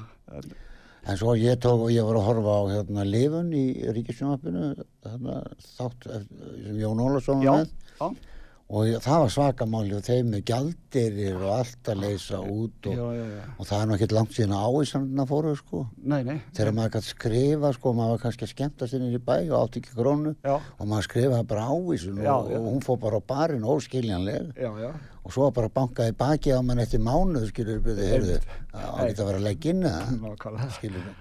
[1.05, 3.65] en, svo ég tók og ég var að horfa á hérna lifun í
[3.95, 4.71] Ríkisjónvarpinu
[5.05, 5.41] þarna
[5.77, 8.23] þátt eftir, sem Jón Ólafsson var með
[8.65, 13.03] og það var svakamáli og þeim með gjaldirir og allt að leysa út og, já,
[13.13, 13.43] já, já.
[13.61, 16.39] og það er nú ekkert langt síðan að ávísanna fóru sko Nei, nei.
[16.57, 19.97] þegar maður kannski skrifa sko, maður var kannski sér inn í bæ og átti ekki
[19.99, 24.57] krónu og maður skrifaði bara ávísun Já, og, og hún fór bara á barinn óskiljanleg
[24.57, 24.89] já, já.
[25.21, 28.39] og svo bara bankaði baki á mann eftir mánuð skilur við, heyrðu,
[28.73, 29.11] á Nei.
[29.11, 31.13] geta að vera að leggja inn það skilur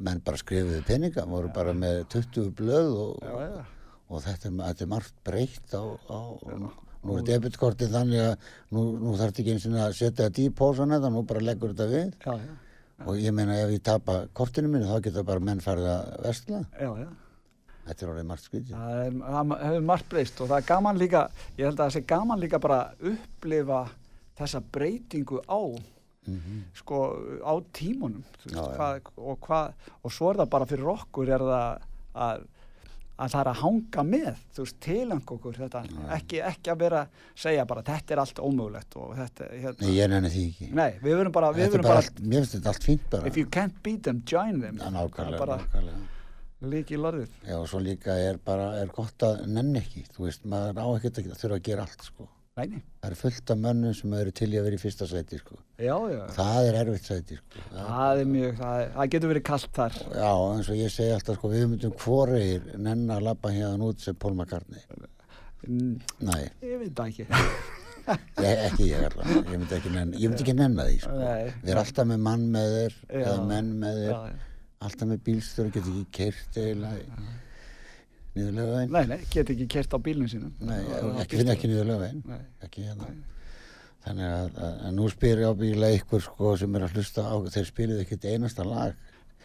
[0.00, 3.22] menn bara skrifuði peninga voru bara með 20 blöð og.
[4.12, 6.20] Og þetta, er, þetta er margt breytt á, á
[7.02, 8.34] nú er debitkortið þannig að
[8.76, 11.72] nú, nú þarf ekki eins og að setja þetta í pósan eða nú bara leggur
[11.72, 12.52] þetta við Já, já.
[13.08, 16.60] og ég meina ef ég tapa kortinu mínu þá geta bara menn farið að vestla
[16.78, 17.08] Já, já.
[17.88, 21.24] þetta er orðið margt skrítið Það það hefur margt breyst og það er gaman líka,
[21.58, 23.80] ég held að það sé gaman líka bara að upplifa
[24.38, 25.60] þessa breytingu á,
[26.78, 26.98] sko,
[27.42, 28.76] á tímunum veist, Já, já.
[28.78, 31.88] hvað, og, hvað, og svo er það bara fyrir okkur er það
[32.28, 32.46] að,
[33.22, 35.82] að það er að hanga með, þú veist, tilang okkur þetta,
[36.16, 39.92] ekki, ekki að vera að segja bara þetta er allt ómögulegt og þetta, hérna, Nei,
[39.96, 40.68] ég nenni því ekki.
[40.80, 43.30] Nei, við verum bara, við er verum bara allt, mér finnst þetta allt fínt bara.
[43.30, 46.04] If you can't beat them, join them, það nákvæmlega, bara nákvæmlega.
[46.72, 50.28] líki í lorðið, Já, og svo líka er bara, er gott að nenni ekki, þú
[50.28, 52.28] veist, maður á ekkert að þurfa að gera allt, sko.
[52.58, 55.38] Næni, Það er fullt af mönnum sem eru til í að vera í fyrsta sæti,
[55.40, 55.56] sko.
[55.80, 57.62] já, já, Það er erfitt sæti, sko.
[57.70, 61.14] Það, það er mjög, það, það getur verið kallt þar, já, eins og ég segi
[61.16, 64.84] alltaf, sko, við myndum hvoreir nenn að labba hérna út sem Paul McCartney.
[65.66, 65.96] Mm,
[66.28, 67.26] Nei, ég veit það ekki,
[68.46, 71.18] ég, ekki ég allavega, ég myndi ekki nenn, ég myndi ekki nenna því, sko.
[71.22, 71.52] Nei.
[71.62, 73.20] Við erum alltaf með mann með þér, Já.
[73.22, 74.50] eða menn með þér, já, já.
[74.88, 77.30] alltaf með bílstöru, getur ekki keirt eiginlega
[78.36, 78.96] niðurlega veginn.
[78.96, 80.54] Nei, nei, get ekki kert á bílnum sínum.
[80.60, 80.80] Nei,
[81.24, 82.24] ekki finna ekki niðurlega veginn.
[82.28, 82.42] Nei.
[82.66, 83.10] ekki hérna
[84.02, 87.34] þannig að, að, að nú spyr ég ábyggilega ykkur sko sem er að hlusta á
[87.54, 88.96] þeir spiluðu ekkert einasta lag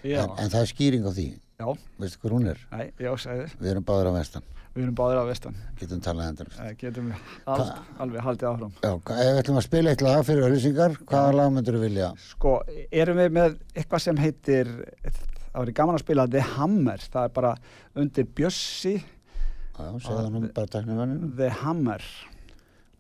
[0.02, 1.68] en, en það er skýring á því já,
[2.02, 2.64] veistu hver hún er?
[2.74, 3.50] nei, já, segðu.
[3.60, 4.48] Við erum báður á vestan
[4.78, 5.56] Við erum báðir á vestan.
[5.80, 8.74] getum talað endur getum við allt, alveg haldið áfram.
[8.84, 12.10] Já, ef við ætlum að spila eitt lag fyrir auðlýsingar hvaða lag myndur þú vilja?
[12.22, 12.52] Sko,
[12.94, 14.70] erum við með eitthvað sem heitir,
[15.58, 17.06] það verið gaman að spila The Hammer.
[17.14, 17.54] Það er bara
[17.98, 18.96] undir Bjössi,
[19.78, 22.06] Já, segða hann bara taknum hann The Hammer.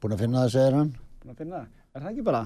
[0.01, 0.91] Búin að finna það, segir hann
[1.21, 1.71] Búin að finna það?
[1.93, 2.41] Er það ekki bara?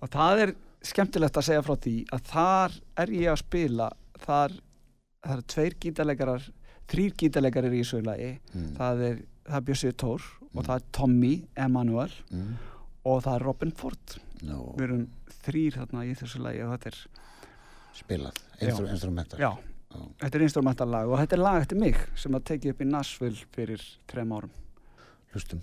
[0.00, 0.52] Og það er
[0.90, 3.86] skemmtilegt að segja frá því að þar er ég að spila,
[4.24, 4.56] þar,
[5.20, 6.48] það eru tveir gítarleikarar,
[6.90, 8.30] þrýr gítarleikarar í þessu lagi.
[8.54, 8.68] Mm.
[8.78, 11.32] Það er, er Bjössi Tór og það er Tommy
[11.66, 12.50] Emanuel mm.
[13.06, 14.18] og það er Robin Ford.
[14.46, 15.06] Nú, Við erum
[15.44, 17.00] þrýr þarna í þessu lagi og þetta er,
[17.98, 19.50] spilað, instrumental já,
[19.90, 20.00] Já.
[20.22, 22.90] þetta er instrumental lag og þetta er lag eftir mig sem að tekið upp í
[22.90, 24.52] Nashville fyrir trem árum.
[25.34, 25.62] Hlustum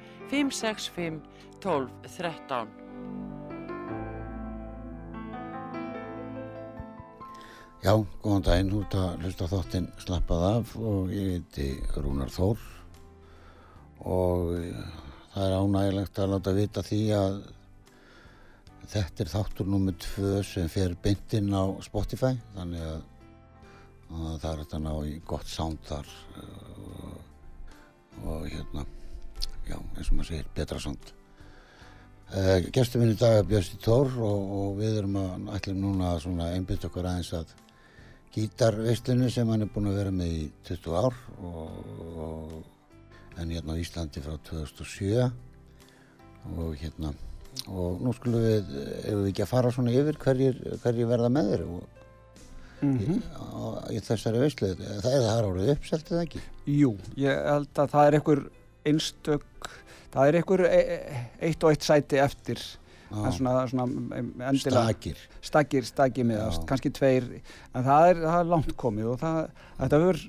[0.31, 1.19] 565
[1.59, 2.67] 12 13
[7.81, 11.65] Já, góðan daginn, út að hlusta þáttinn slappað af og ég heiti
[11.97, 12.61] Rúnar Þór
[14.05, 14.77] og eh,
[15.33, 17.41] það er ánægilegt að láta vita því að
[18.93, 23.03] þetta er þáttur nummið tvö sem fer beintinn á Spotify þannig að,
[24.13, 27.21] að það er þetta ná í gott sound þar eh, og,
[28.23, 28.87] og hérna,
[29.67, 31.13] já, eins og maður segir, betra sound.
[32.31, 36.13] Uh, Gestur minn í dag er Björnsti Tór og, og við erum að ætlum núna
[36.15, 37.51] að einbytta okkur aðeins að
[38.31, 41.81] gítarveislinu sem hann er búin að vera með í 20 ár og,
[42.15, 45.27] og en hérna á Íslandi frá 2007
[46.55, 47.11] og hérna
[47.67, 48.69] og nú skulum við,
[49.03, 51.81] ef við ekki að fara svona yfir hverjir, hverjir verða með þér og
[52.81, 53.19] mm -hmm.
[53.91, 56.41] í, í þessari veislu það er það árið uppselt eða ekki?
[56.65, 58.43] Jú, ég held að það er einhver
[58.87, 59.69] einstök
[60.11, 62.61] það er einhver e, e, eitt og eitt sæti eftir.
[63.11, 67.25] Svona, svona stakir, stakir, stakir með kannski tveir,
[67.75, 69.39] en það er, það er langt komið og það,
[69.81, 70.21] þetta hefur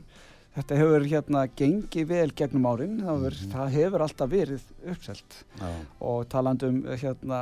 [0.56, 3.52] þetta hefur hérna gengið vel gegnum árin, það mm -hmm.
[3.52, 5.38] það hefur alltaf verið uppselt.
[5.60, 5.70] Já.
[6.00, 7.40] og talandum hérna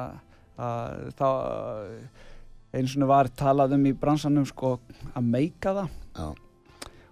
[0.61, 1.41] að það
[2.77, 4.79] eins og var talað um í bransanum sko
[5.15, 5.89] að meika það.
[6.15, 6.50] Já.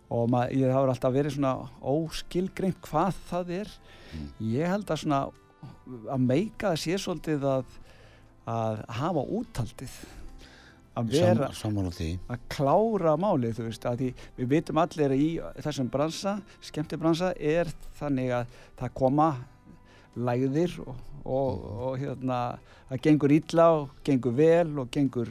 [0.08, 1.54] Og mað, ég hafa alltaf verið svona
[1.84, 3.74] óskilgreint hvað það er.
[4.08, 4.28] Mm.
[4.54, 5.18] ég held að svona
[6.08, 7.76] að meika það sé svolítið að
[8.48, 9.96] að hafa úttaldið
[10.98, 15.28] að vera Sam, að klára málið þú veist að því, við vitum allir í
[15.62, 19.28] þessum bransa, skemmtibransa er þannig að það koma
[20.16, 20.94] læðir og,
[21.24, 25.28] og, og hérna það gengur ítla og gengur vel og gengur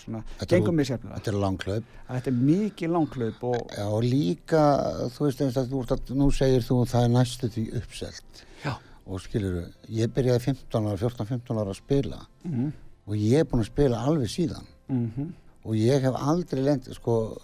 [0.00, 4.66] svona, gengur mér sérfnilega Þetta er langklaup Þetta er mikið langklaup og, Já, og líka,
[5.14, 8.74] þú veist eins að þú, nú segir þú það er næstu því uppselt Já
[9.08, 12.72] og skilur, ég byrjaði 15 ára, 14-15 ára að spila mm -hmm.
[13.06, 15.32] og ég er búin að spila alveg síðan mm -hmm.
[15.64, 17.36] og ég hef aldrei lend sko,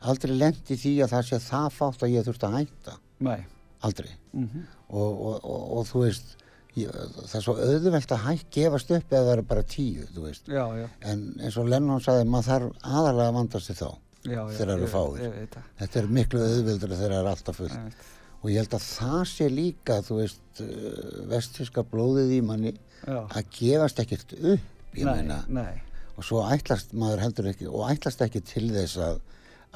[0.00, 3.44] aldrei lend í því að það sé það fátt að ég þurft að hætta Nei.
[3.80, 4.62] aldrei mm -hmm.
[4.88, 6.36] Og, og, og, og þú veist
[6.78, 10.26] ég, það er svo auðvelt að hætt gefast upp eða það eru bara tíu, þú
[10.26, 10.50] veist.
[10.50, 10.86] Já, já.
[11.12, 13.90] en eins og Lennon sagði, maður þarf aðalega að vandast þig þá
[14.28, 15.58] þegar það eru fáir.
[15.80, 18.06] þetta er miklu auðveldur þegar það er alltaf fullt.
[18.38, 23.24] Og ég held að það sé líka þú veist uh, vestfíska blóðið í manni Já.
[23.26, 25.72] að gefast ekkert upp nei, nei.
[26.14, 29.18] og svo ætlast maður heldur ekki og ætlast ekki til þess að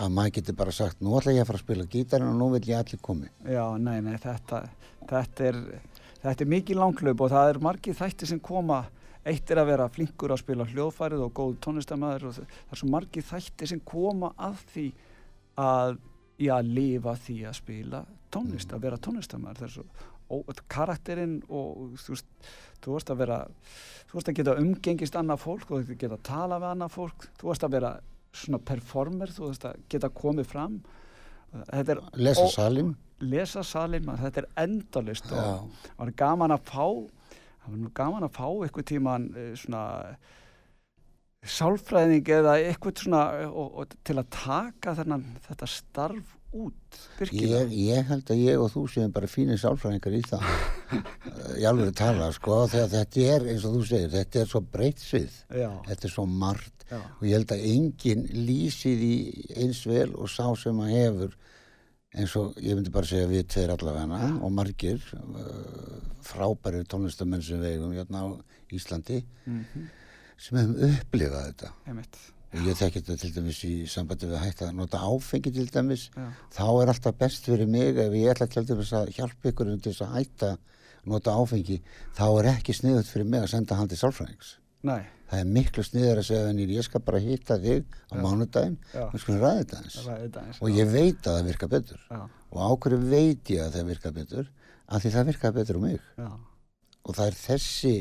[0.02, 2.46] að maður getur bara sagt nú ætla ég að fara að spila gítarinn og nú
[2.54, 3.28] vil ég allir komi.
[3.44, 4.62] Já, nei, nei, þetta
[5.10, 5.60] þetta er,
[6.22, 8.84] þetta er mikið langlöp og það er margið þætti sem koma.
[9.22, 12.88] Eitt er að vera flinkur að spila hljóðfærið og góð tónlistamæður og það er svo
[12.90, 14.86] margið þætti sem koma að því
[15.62, 16.00] að
[16.42, 18.00] í að lifa því að spila
[18.32, 18.76] tónlist, mm.
[18.76, 19.84] að vera tónlistamæður það er svo,
[20.32, 22.48] og karakterinn og þú veist,
[22.82, 23.38] þú veist að vera
[24.08, 26.94] þú veist að geta umgengist annað fólk þú veist að geta að tala við annað
[26.96, 27.92] fólk þú veist að vera
[28.42, 30.78] svona performer þú veist að geta komið fram
[32.16, 36.86] lesa salin lesa salin, þetta er endalist og það var gaman að fá
[37.62, 39.82] það var gaman að fá eitthvað tíman eh, svona
[41.42, 47.00] sálfræðing eða eitthvað svona og, og til að taka þennan þetta starf út
[47.32, 50.46] ég, ég held að ég og þú séum bara fínir sálfræðingar í það
[51.60, 54.62] ég alveg að tala sko þegar þetta er eins og þú segir þetta er svo
[54.74, 56.98] breytt svið þetta er svo margt Já.
[57.00, 59.14] og ég held að enginn lýsi því
[59.64, 61.38] eins vel og sá sem að hefur
[62.12, 64.30] eins og ég myndi bara segja við tveir allavegna ja.
[64.44, 65.96] og margir uh,
[66.26, 68.28] frábæri tónlistamenn sem vegum hérna á
[68.72, 69.90] Íslandi mm -hmm
[70.42, 72.20] sem hefum upplifað þetta Einmitt.
[72.52, 75.64] Og ég þekki þetta til dæmis í sambandi við að hætta að nota áfengi til
[75.72, 76.26] dæmis Já.
[76.52, 79.80] þá er alltaf best fyrir mig ef ég ætla til dæmis að hjálpa ykkur um
[79.80, 81.78] til þess að hætta að nota áfengi
[82.18, 85.00] þá er ekki sniðut fyrir mig að senda hann til sálfræðings Nei.
[85.30, 88.22] það er miklu sniður að segja en ég skal bara hitta þig á Já.
[88.26, 88.76] mánudagin
[89.08, 89.98] og sko ræði eins
[90.60, 92.22] og ég veit að það virka betur Já.
[92.52, 94.50] og ákveður veit ég að það virka betur
[94.92, 96.00] af því það virka betur um mig
[97.02, 97.94] og það er þessi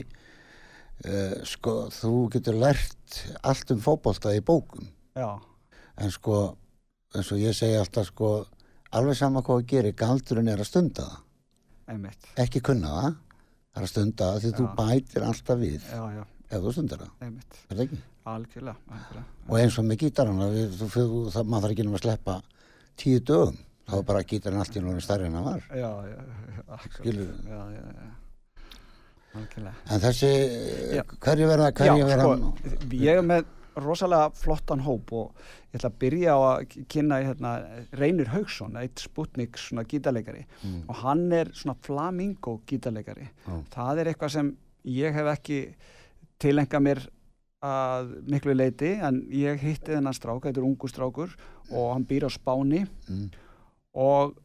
[1.49, 4.86] sko, þú getur lært allt um fókbólta í bókum
[5.18, 5.39] Já.
[5.97, 6.56] en sko
[7.16, 8.30] eins og ég segi alltaf sko
[8.93, 12.30] alveg sama hvað að gera, galdurinn er að stunda það Einmitt.
[12.39, 13.20] ekki kunna það
[13.72, 14.72] Það er að stunda það því þú Já.
[14.78, 17.99] bætir alltaf við já, já, ef þú stundar það, einmitt er það ekki?
[18.32, 19.28] algjörlega, algjörlega.
[19.47, 22.36] Og eins og með gítarana, við, þú, þú, maður þarf ekki nema að sleppa
[23.02, 23.56] tíu dögum,
[23.88, 25.64] þá er bara gítarinn allt í náttúrulega stærri en það var.
[25.72, 26.20] já, já,
[26.52, 26.97] já, akkurat.
[26.99, 27.38] Skilurðu?
[27.47, 28.12] já, já, já.
[29.36, 30.30] Algjörlega En þessi,
[30.98, 31.04] Já.
[31.26, 33.46] hverju verða, hverju verða, sko, ég er með
[33.82, 35.32] rosalega flottan hóp og
[35.72, 37.52] ég ætla að byrja á að kynna hérna,
[37.96, 40.84] Reynir Haugsson, eitt Sputnik svona gítarleikari Mm.
[40.90, 43.64] og hann er svona flamingo gítarleikari Já.
[43.72, 44.52] það er eitthvað sem
[44.86, 45.62] ég hef ekki
[46.42, 47.02] tilengað mér
[47.64, 51.36] að miklu leiti en ég hitti þennan strák, þetta er ungu strákur
[51.72, 53.28] og hann býr á Spáni mm,
[53.96, 54.36] og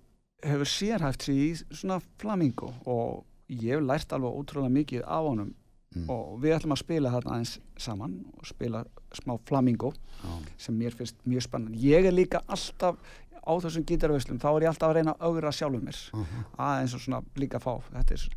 [0.45, 5.55] hefur sérhæft sig í svona flamingo og ég hef lært alveg ótrúlega mikið af honum
[5.97, 6.11] Mm.
[6.11, 8.83] og við ætlum að spila þarna aðeins saman og spila
[9.15, 12.97] smá flamingo já, sem mér finnst mjög spennandi ég er líka alltaf
[13.47, 16.43] á þessum gítarveislum þá er ég alltaf að reyna að augra sjálfur mér Mhm.
[16.59, 17.81] aðeins og svona líka fá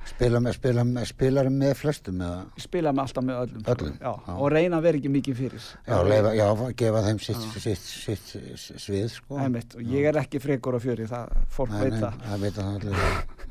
[0.06, 3.98] spila með, spila með, spilar með flestum eða, spila með alltaf með öllum, Öllum?
[4.00, 4.34] Já, Já.
[4.40, 8.28] og reyna að vera ekki mikið fyrir já, leifa, já, gefa þeim sitt, sitt, sitt,
[8.58, 9.38] sitt svið, sko.
[9.38, 12.40] Einmitt, og ég er ekki frekur á fjöri það, fólk Nei, veit nei, það það
[12.40, 12.96] veit það allir.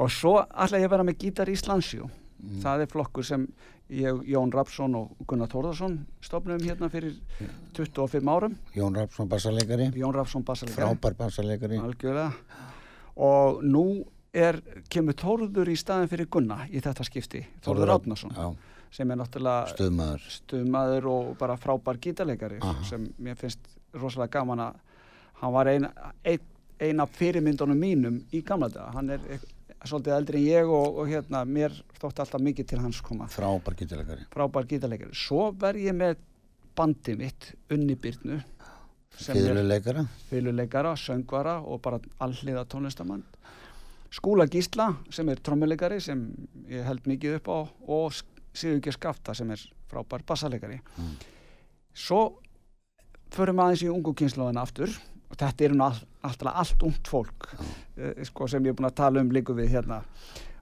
[0.00, 2.08] og svo ætla ég að vera með gítar Íslandsjó
[2.40, 2.62] Mm.
[2.62, 3.42] það er flokkur sem
[3.92, 7.18] ég, Jón Rapsson og Gunnar Þórðarsson stofnum hérna fyrir
[7.76, 8.54] 25 árum.
[8.74, 11.18] Jón Rapsson bassaleikari, Jón Rapsson bassalegari frábær
[11.84, 12.32] algjörlega.
[13.20, 13.84] Og nú
[14.32, 18.48] er, kemur Þórður í staðin fyrir Gunna í þetta skipti Þórður Átnason Já,
[18.96, 20.26] sem er náttúrulega stuðmaður.
[20.38, 22.82] stuðmaður og bara frábær gítarleikari Aha.
[22.88, 23.60] sem mér finnst
[23.92, 24.74] rosalega gaman að
[25.42, 25.92] hann var eina
[26.24, 26.40] ein,
[26.80, 28.92] ein af fyrirmyndunum mínum í gamla daga.
[28.96, 29.20] Hann er
[29.88, 33.74] svolítið eldri en ég og, og hérna mér þótti alltaf mikið til hans koma Frábær
[33.78, 34.26] gítarleikari.
[34.34, 36.16] frábær gítarleikari svo verð ég með
[36.76, 38.40] bandi mitt Unni Byrnu
[39.20, 40.04] sem Fýðluleikara.
[40.30, 43.22] fyluleikara, söngvara og bara alliða tónlistamann
[44.10, 46.22] Skúla Gísla sem er trommuleikari sem
[46.68, 47.58] ég held mikið upp á
[47.88, 48.12] og
[48.52, 49.60] Sigurgeir Skafta sem er
[49.90, 51.16] frábær bassaleikari Mm.
[51.94, 52.38] svo
[53.30, 54.90] förum við aðeins í ungu kynnslóðina aftur
[55.30, 57.50] og þetta er all, alltaf allt ungt fólk
[57.96, 60.00] eh, sko, sem ég er búin að tala um líku við hérna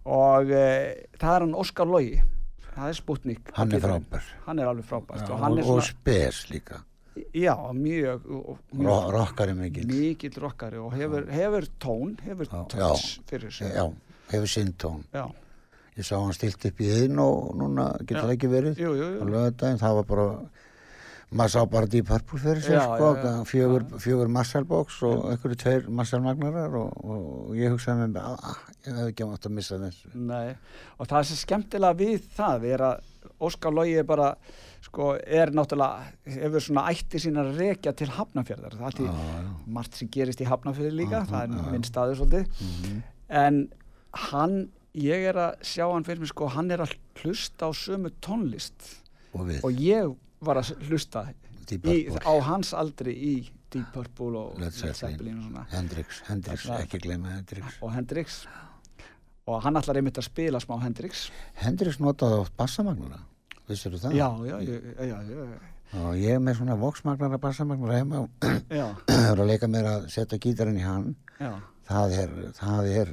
[0.09, 2.19] og eh, það er hann Óskar Logi
[2.75, 4.29] það er Sputnik Hann er frábær.
[4.47, 6.83] hann er alveg frábært Já, og hann og, og svona, spes líka.
[7.35, 9.89] já, mjög, og- mjög Ro rockari mikill.
[9.91, 13.73] mikill rockari og hefur, hefur tón, hefur touch fyrir sig.
[13.75, 13.89] Já,
[14.31, 15.03] hefur sinn tón.
[15.12, 15.27] Já,
[15.99, 18.77] Ég sá hann stilt upp í einn og núna getur það ekki verið.
[18.79, 19.51] jú, jú, jú.
[19.59, 20.27] það var bara,
[21.31, 23.43] maður sá bara Deep Purple fyrir sig, Já, sko, já, já.
[23.51, 28.97] fjögur, fjögur Marshall-box og einhverju tveir Marshall-magnarar og, og ég hugsaði með mér, að ég
[28.97, 30.12] hef ekki átt að missa þessu.
[30.14, 30.55] Nei,
[30.97, 33.14] og það sem skemmtilega við það er að
[33.45, 34.31] Óskar Logi er bara,
[34.83, 36.09] sko, er náttúrulega,
[36.39, 38.79] hefur svona ætti sína að rekja til Hafnafjörðar.
[38.81, 39.43] Það er já.
[39.76, 42.64] margt sem gerist í Hafnafjörði líka, það er minn staður svolítið.
[42.64, 43.03] Mhm.
[43.29, 43.61] En
[44.31, 44.57] hann,
[44.97, 48.97] ég er að sjá hann fyrir mig, sko, hann er að hlusta á sömu tónlist
[49.37, 51.26] Og við, og ég var að hlusta
[51.70, 53.32] í, á hans aldri í
[53.70, 55.39] Deep Purple og Led Zeppelin.
[55.39, 55.64] og svona.
[55.72, 57.74] Hendrix, Hendrix, Þarna- ekki gleyma Hendrix.
[57.82, 58.39] og Hendrix
[59.49, 63.18] og hann ætlar einmitt að spila smá Hendrix Hendrix notaði oft bassamagnara,
[63.68, 64.16] vissir þú það?
[64.16, 64.61] já, já,
[65.05, 65.59] já, já,
[65.99, 68.30] Og ég er með svona voksmagnara bassamagnara heima og
[69.09, 71.14] er að leika mér að setja gítarinn í hann.
[71.41, 71.55] já,
[71.89, 73.12] Það er, það er,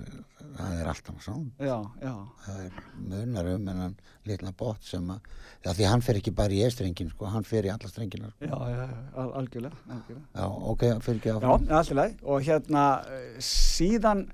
[0.55, 1.51] það er alltaf sánd.
[1.59, 2.13] já, já,
[2.45, 2.71] það er
[3.09, 3.95] munar um en hann
[4.25, 5.19] litla bótt sem að
[5.65, 8.45] já, því hann fer ekki bara í E-strengin sko, hann fer í alla strengina sko.
[8.45, 8.89] já, já,
[9.23, 10.27] al algjörlega, algjörlega.
[10.35, 14.25] já, ok, fyrir ekki Já, áfram í lagi og hérna eh, síðan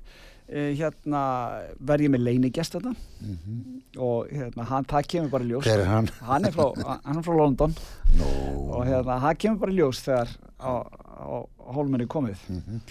[0.52, 1.22] eh, hérna
[1.80, 3.82] verð ég með leinigest þetta Mhm.
[4.02, 6.08] og hérna hann, það kemur bara ljós er hann?
[6.22, 6.72] hann er frá,
[7.06, 7.76] hann er frá London
[8.18, 8.26] Nó,
[8.78, 10.28] og hérna það kemur bara ljós þegar
[10.60, 12.82] á, á, á hólmenni komið Mhm.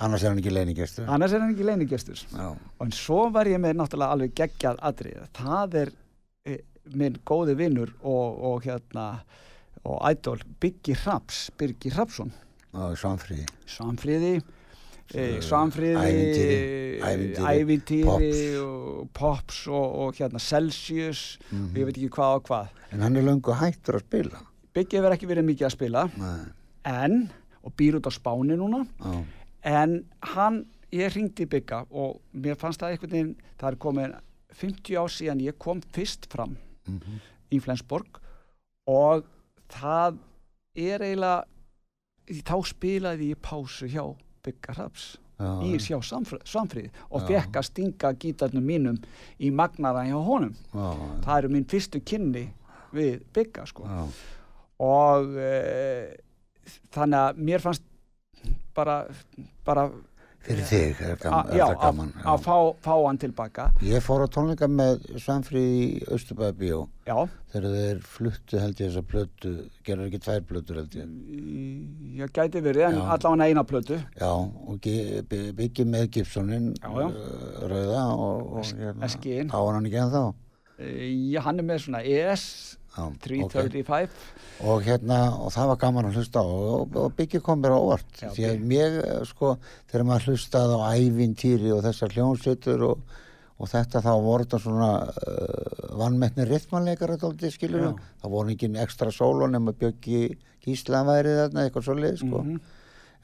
[0.00, 2.48] Annars er hann ekki leinigestur annars er hann ekki leinigestur já,
[2.84, 5.92] en svo var ég með náttúrulega alveg geggjað atrið það er
[6.46, 6.58] e,
[6.94, 9.06] minn góði vinnur og, og hérna
[9.86, 12.32] og ædol Biggi Raps Birgi Rapsson
[12.76, 13.46] á Svanfríði.
[13.64, 14.42] Svanfríði e,
[15.40, 18.02] Svo, Svanfríði ævintýri,
[18.60, 21.70] og Pops og, og hérna Celsius Mhm.
[21.70, 22.68] og ég veit ekki hvað og hvað.
[22.92, 24.40] En hann er löngu hættur að spila.
[24.74, 26.02] Biggi hefur ekki verið mikið að spila.
[26.18, 26.44] Nei,
[26.84, 27.30] en
[27.64, 28.82] og býr út á Spáni núna.
[29.00, 29.24] Já,
[29.66, 29.98] en
[30.34, 30.62] hann,
[30.94, 34.16] ég ringdi í Bigga og mér fannst það einhvern veginn það er komin
[34.56, 36.56] 50 ár síðan ég kom fyrst fram
[36.86, 37.20] mhm,
[37.52, 38.20] í Flensborg
[38.90, 39.26] og
[39.72, 40.20] það
[40.76, 44.04] er eiginlega þá spilaði ég pásu hjá
[44.46, 47.26] Bigga Raps já, í sjá Svanfríði og Já.
[47.30, 49.00] fekk að stinga gítarnum mínum
[49.38, 50.54] í magnara hjá honum.
[50.72, 50.86] Já,
[51.26, 52.46] það eru mín fyrstu kynni
[52.96, 53.86] við Bigga sko.
[53.86, 54.06] Já,
[54.86, 55.50] og e,
[56.94, 57.84] þannig að mér fannst
[58.76, 59.00] bara,
[59.66, 59.88] bara
[60.46, 61.96] fyrir þig er, gaman, já, að,
[62.30, 62.54] að fá,
[62.84, 63.64] fá hann tilbaka.
[63.82, 67.16] Ég fór á tónleika með Svanfrið í Östubæðabíó já,
[67.50, 69.54] þegar þeir fluttu held ég þessa plötu
[69.88, 71.10] gerður ekki tvær plötur held ég?
[72.20, 73.04] Ég gæti verið en Já.
[73.16, 73.98] allavega eina plötu.
[74.20, 74.86] Já og
[75.58, 77.06] Biggi með Gibsonin Já, já.
[77.10, 79.50] uh, rauða og, og hérna, SG-inn.
[79.50, 80.24] á hann ekki ennþá.
[80.78, 84.08] Eh, já, hann er með svona ES Já, 335
[84.66, 87.80] og hérna og það var gaman að hlusta á og, og Biggi kom mér á
[87.80, 88.08] óvart.
[88.22, 88.68] Já, því að Biggi.
[88.72, 89.52] mér sko
[89.90, 93.18] þegar maður hlustaði á ævintýri og þessar hljónsveitur og,
[93.56, 97.92] og þetta þá voru þetta svona uh, vannmettni rithmanleikar þetta skilur Já.
[98.22, 100.22] það voru ekki ekstra sólun nema Bjöggi
[100.66, 102.42] Gíslaværi þarna eitthvað svoleið sko.
[102.42, 102.56] Mhm.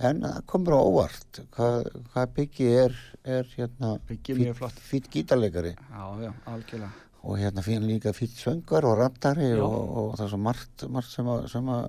[0.03, 2.95] en það kom mér á óvart hvað, hvað Biggi er,
[3.25, 5.77] er hérna fýtt gítarleikari.
[5.79, 6.93] Já, já, algjörlega
[7.23, 11.13] og hérna fyrir líka fýtt söngar og rattari og, og það er svo margt, margt
[11.13, 11.85] sem að, sem að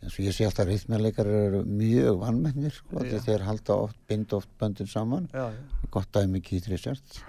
[0.00, 4.48] eins og ég sé alltaf rithmjarleikar eru mjög vannmennir sko, þeir halda oft, bind oft
[4.60, 5.28] böndin saman.
[5.34, 5.84] Já, já.
[5.92, 7.20] gott dæmi Keith Richards.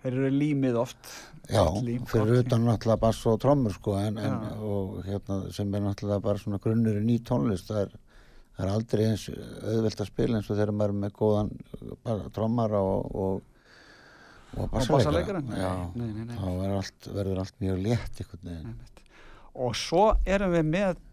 [0.00, 1.10] Þeir eru límið oft.
[1.50, 5.74] Já, lím, fyrir gott utan náttúrulega bass og trommur sko, en, en, og hérna sem
[5.74, 7.94] er náttúrulega bara svona grunnurinn í tónlist það er,
[8.56, 11.52] það er aldrei eins auðvelt að spila eins og þegar maður er með góðan
[12.06, 13.49] bara, trommara og, og
[14.56, 15.42] og bassaleikara?
[15.42, 16.48] þá
[16.78, 18.24] allt, verður allt mjög létt
[19.54, 21.06] og svo erum við með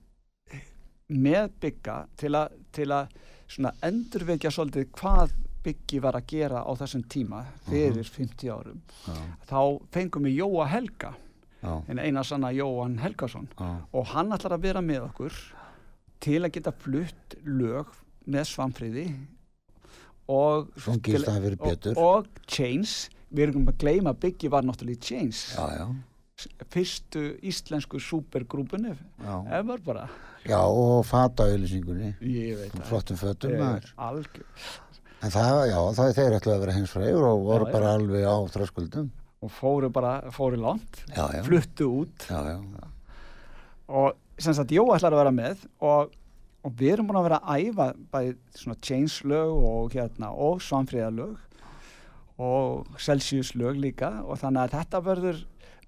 [1.07, 3.13] með bygga til að, til að
[3.87, 5.35] endurvekja svolítið hvað
[5.67, 8.81] byggi var að gera á þessum tíma fyrir 50 árum.
[9.07, 9.15] Já,
[9.49, 9.61] þá
[9.91, 11.13] fengum við Jóa Helga
[11.63, 13.47] en eina sanna Jóhann Helgason.
[13.57, 15.39] Já, og hann ætlar að vera með okkur
[16.23, 17.91] til að geta flutt lög
[18.27, 19.07] með svamfriði
[20.27, 25.41] og og, og Chains við erum að gleyma að Biggi var náttúrulega í Chains.
[25.57, 25.87] Já, já,
[26.69, 29.35] fyrstu íslensku supergrúpunni já.
[29.57, 30.07] ever bara.
[30.47, 32.83] Já og fata auðlýsingunni ég veit það.
[32.91, 33.55] flottum fötum
[35.17, 37.73] en það, já, það er þeir ætlaði að vera hins frægur og voru Já, já.
[37.73, 39.07] bara alveg á þröskuldum.
[39.41, 40.99] Og fóru bara, fóru langt.
[41.09, 42.27] Já, já, fluttu út.
[42.29, 42.87] Já, já,
[43.87, 46.13] og sem sagt Jó ætlar að vera með og,
[46.61, 50.61] og við erum búin að vera að æfa bæði svona Chains lög og hérna og
[50.61, 51.46] Svanfríða lög
[52.37, 55.39] og Celsius lög líka og þannig að þetta verður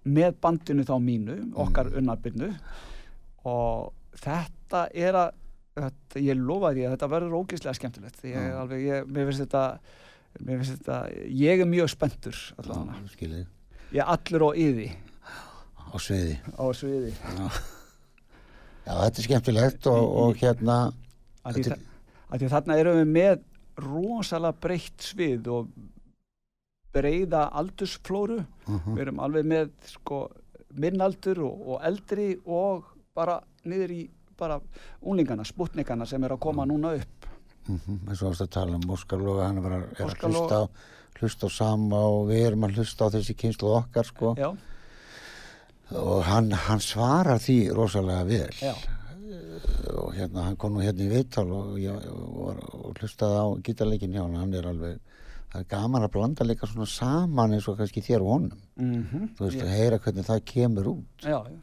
[0.10, 1.98] með bandinu þá mínu, okkar Mm.
[2.02, 2.50] unnarbyrnu
[3.46, 5.32] og þetta er að
[5.80, 8.56] þetta, ég lofa því að þetta verður ógeðslega skemmtilegt ég, Já.
[8.60, 9.64] alveg, ég, mér finnst þetta
[10.46, 10.98] mér finnst þetta,
[11.44, 13.46] ég er mjög spenntur allavega, já skilðið
[13.94, 14.90] ég er allur á yði.
[15.90, 16.36] Á sviði.
[16.54, 17.12] Á sviði.
[18.86, 20.76] Já, þetta er skemmtilegt og, og hérna
[21.46, 21.86] að því, Þetta er-
[22.30, 23.40] að því þarna erum við með
[23.86, 25.72] rosalega breytt svið og
[26.94, 28.40] breyða aldursflóru.
[28.68, 30.24] Uh við erum alveg með sko
[30.80, 32.86] minnaldur og, og eldri og
[33.16, 34.04] bara niður í
[34.40, 34.60] bara
[35.02, 37.26] unglingana, sputnikana sem er að koma núna upp.
[37.70, 40.60] Eins og ást að tala um Óskar Loga hann er, að- er að Óskar hlusta
[40.64, 40.64] á,
[41.20, 44.32] hlusta á sama og við erum að hlusta á þessi kynslu okkar sko.
[44.40, 44.50] Já,
[46.00, 48.54] og hann, hann svarar því rosalega vel.
[48.62, 48.74] Já,
[50.00, 54.14] og hérna hann kom nú hérna í viðtal og, ég, og, og hlustaði á gítarleikin
[54.16, 55.00] hjá hann hann er alveg
[55.50, 58.64] það er gaman að blanda líka svona saman eins og kannski þér og honum.
[58.78, 61.26] Mm þú veist að heyra hvernig það kemur út.
[61.26, 61.60] Já, já,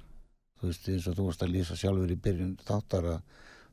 [0.61, 3.21] þú veist eins og þú veist að lýsa sjálfur í byrjun þáttar að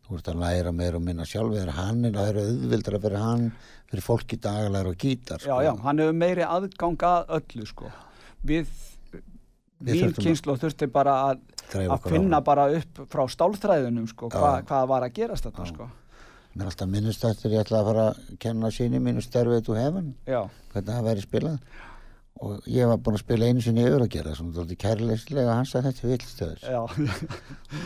[0.04, 3.46] þú veist að læra meira og minna sjálfur hann er að eru auðvildra fyrir hann
[3.90, 7.34] fyrir fólk í dag að læra á gítar já, já, hann hefur meiri aðgang að
[7.40, 7.92] öllu sko.
[8.44, 8.68] Við,
[9.84, 11.42] Við mín kynslu þurfti bara að,
[11.74, 12.46] að finna áfram.
[12.48, 14.38] bara upp frá stálþræðunum sko, Já.
[14.40, 15.90] hva, hvað var að gerast þetta sko
[16.54, 19.78] mér er alltaf minnist eftir ég ætla að fara að kenna síni mínu stærfið to
[19.78, 20.44] heaven já,
[20.74, 21.58] hvernig það væri spilað.
[22.44, 25.74] Og ég var búinn að spila einu sinni yfir að gera svona þótti kærleyslega hans
[25.78, 26.64] að þetta vilstöður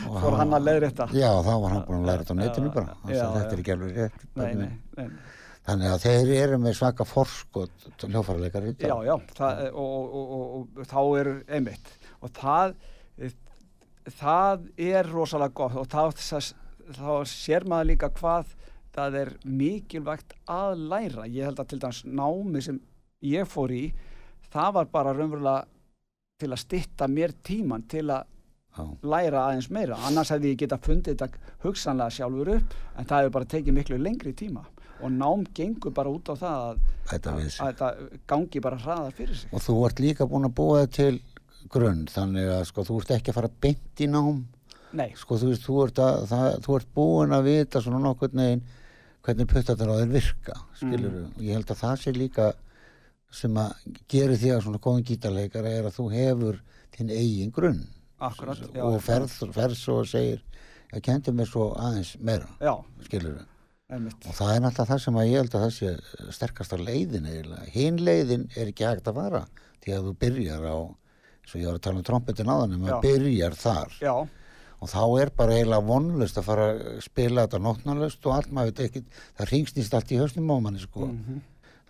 [0.07, 1.09] Og fór hann að leiðrétta?
[1.13, 2.95] Já þá var hann búinn að læra þetta á netinu bara.
[3.03, 4.23] Hann já, sagði þetta er ekki alveg rétt.
[4.23, 5.35] Nei, barnið nei, mitt." nei.
[5.67, 10.87] þannig að þeir eru með svaka forskot hljófarleikar já, já, það, og, og, og, og,
[10.87, 11.91] þá er einmitt
[12.23, 12.77] og það
[14.15, 16.15] það er rosalega gott og það,
[16.95, 18.53] þá sér maður líka hvað
[18.97, 21.27] það er mikilvægt að læra.
[21.29, 22.79] Ég held að til dæmis námi sem
[23.25, 23.83] ég fór í
[24.53, 25.67] það var bara raunverulega
[26.41, 28.25] til að stytta mér tíman til að
[28.77, 28.83] Já.
[29.01, 29.97] læra aðeins meira.
[30.05, 33.97] Annars hefði ég geta fundið þetta hugsanlega sjálfur upp en það hefur bara tekið miklu
[34.01, 34.65] lengri tíma.
[35.01, 36.77] Og nám gengur bara út á það að,
[37.09, 37.89] Þetta að, að þetta
[38.29, 39.49] gangi bara hraðar fyrir sig.
[39.53, 41.15] Og þú ert líka búinn að búa það til
[41.73, 44.45] grunn þannig að sko þú ert ekki að fara beint í nám
[44.97, 48.41] Nei, sko þú veist þú ert, að, það, þú ert búinn að vita svona nokkurn
[48.41, 48.63] veginn
[49.27, 51.25] hvernig þeir virka skilur Mm.
[51.35, 52.47] og ég held að það sé líka
[53.31, 53.73] sem að
[54.07, 56.59] gerir því að svona góðan gítarleikara er að þú hefur
[56.95, 57.81] þinn eigin grunn.
[58.19, 60.39] Akkurat já, og ferð, ferð svo og segir
[60.95, 62.71] ég kendi mér svo aðeins meira Já,
[63.05, 63.43] skilur
[63.91, 64.23] einmitt.
[64.25, 67.27] og það er náttúrulega það sem að ég held að það sé sterkast á leiðin
[67.29, 67.67] eiginlega.
[67.75, 69.43] Hinn leiðin er ekki hægt að fara
[69.83, 70.77] því að þú byrjar á
[71.47, 72.83] svo ég var að tala um trompetin áðan en Já.
[72.87, 73.93] maður byrjar þar.
[74.01, 74.15] Já,
[74.77, 78.73] og þá er bara eiginlega vonlust að fara að spila þetta nótnarlust og allt maður
[78.73, 79.03] veit ekki
[79.39, 81.39] það ringsnýst allt í höstum á manni sko mhm.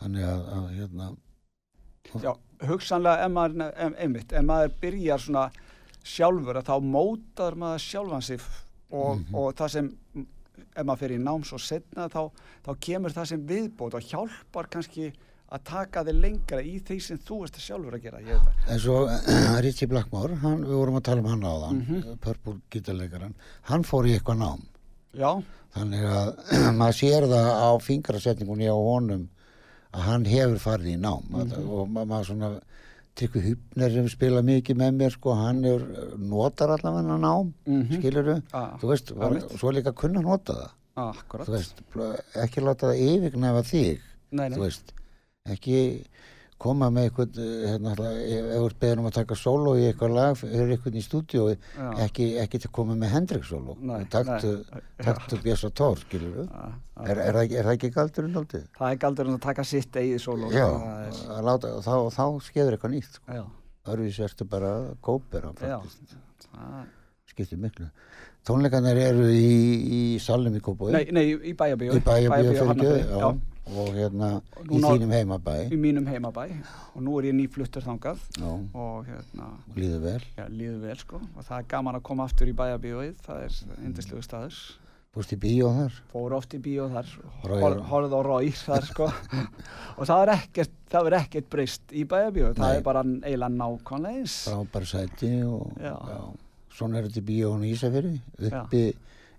[0.02, 1.10] þannig að, að hérna
[2.24, 2.32] já,
[2.70, 5.46] hugsanlega ef maður, einmitt, ef maður byrjar svona
[6.08, 8.42] sjálfur að þá mótar maður sjálfan sig
[8.88, 9.36] og, Mhm.
[9.36, 9.90] og það sem
[10.78, 12.32] ef maður fer í náms og setna þá,
[12.66, 15.12] þá kemur það sem viðbót og hjálpar kannski
[15.52, 18.42] að taka þig lengra í því sem þú ert sjálfur að gera.
[18.68, 18.98] En svo
[19.64, 22.18] Ritchie Blackmore, hann, við vorum að tala um hann áðan, mm Mhm.
[22.20, 23.34] Purple gítarleikaran,
[23.72, 24.66] hann fór í eitthvað nám.
[25.18, 25.32] Já,
[25.78, 26.30] Þannig að
[26.80, 29.28] maður sér það á fingrasetningunni á honum
[29.94, 32.50] að hann hefur farið í nám mm og ma maður svona
[33.18, 35.82] Tryggvi Hupner sem spila mikið með mér sko, hann er,
[36.22, 38.02] notar allavega nám, mm Mhm.
[38.02, 40.54] skilur Ah, þú veist, var, svo líka kunna nota
[40.98, 41.82] það, þú veist,
[42.44, 44.00] ekki láta það yfirgnæfa þig,
[44.32, 44.58] Nei, nei.
[44.58, 44.94] þú veist,
[45.56, 45.80] ekki
[46.58, 47.36] koma með eitthvað,
[47.70, 50.96] hérna, alltaf, ef þú ert beðin um að taka sóló í eitthvað lag fyrir eitthvað
[50.98, 51.90] í stúdíói, Já.
[52.08, 54.54] ekki, ekki til að koma með Hendrix Nei, taktu,
[55.44, 58.64] Björsa Tór, er, er, er það ekki galdurinn aldrei?
[58.80, 60.50] Það er galdur að taka sitt eigið sóló.
[60.50, 60.66] Já,
[61.06, 63.46] er, láta, þá, þá skeður eitthvað nýtt, sko.
[63.88, 64.72] Örfis ertu bara
[65.62, 66.88] Það-
[67.30, 67.86] skiptir miklu.
[68.48, 69.54] Tónleikarnir eru í,
[69.94, 71.94] í Salum í Kópói, Nei, nei, í bæjabíu.
[71.94, 73.30] í bæjabíu fyrir já.
[73.68, 74.30] Og hérna
[74.64, 76.46] í þínum heimabæ, Í mínum heimabæ
[76.96, 80.22] og nú er ég nýfluttur þangað já, og hérna, líður vel.
[80.38, 83.58] já, líður vel sko og það er gaman að koma aftur í bæjabíuið, það er
[83.86, 84.60] indislegu staður.
[85.18, 85.94] Fórst í bíó þar?
[86.12, 87.08] Fór oft í bíó þar,
[87.50, 89.08] Roy- hor, horfð á Rói þar sko
[89.98, 92.76] og það er ekkert, það er ekkert breyst í bæjabíu, það Nei.
[92.78, 94.36] er bara eiginlega nákvæmlega eins.
[94.46, 95.96] frábær sæti og Já.
[96.78, 98.14] svona er þetta í bíónu í Ísafjörði
[98.52, 98.84] uppi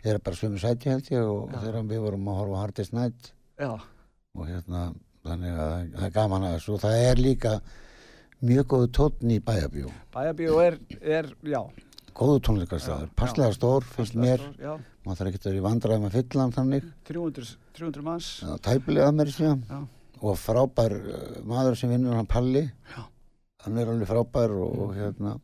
[0.08, 1.60] er bara svömmu sæti held ég og Já.
[1.68, 3.70] þegar við vorum að horfa Hardest Night Já,
[4.38, 4.86] og hérna
[5.26, 6.72] þannig að það- er gaman að þessu.
[6.74, 7.52] Og það er líka
[8.48, 11.60] mjög góðu tónn í bæjabíó bæjabíu er, er, já.
[12.14, 16.06] góðu tónleikastæður, Já, passlega stór finnst mér, Já, maður þarf ekki að vera í vandræðum
[16.08, 16.86] að fylla hann þannig.
[17.04, 18.30] 300, 300 manns.
[18.62, 19.52] Tæpilega mér Já.
[20.20, 22.64] og frábær uh, maður sem vinnur hann Palli.
[22.96, 23.04] Já.
[23.64, 25.36] hann er alveg frábær og, og hérna.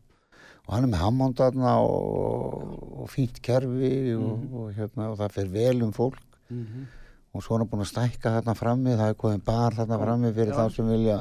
[0.67, 5.35] Og hann er með Hammond þarna og, og fínt kerfi og, og hérna og það
[5.37, 6.23] fer vel um fólk.
[6.49, 6.87] Mhm.
[7.35, 10.33] Og svo er hann búin að stækka þarna frammi það er komið bar þarna frammi
[10.37, 10.59] fyrir Já.
[10.61, 11.19] þá sem vilja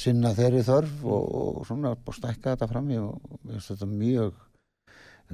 [0.00, 3.90] sinna þeirri þörf og, og svona búin að stækka þetta frammi og mér finnst þetta
[3.94, 4.46] mjög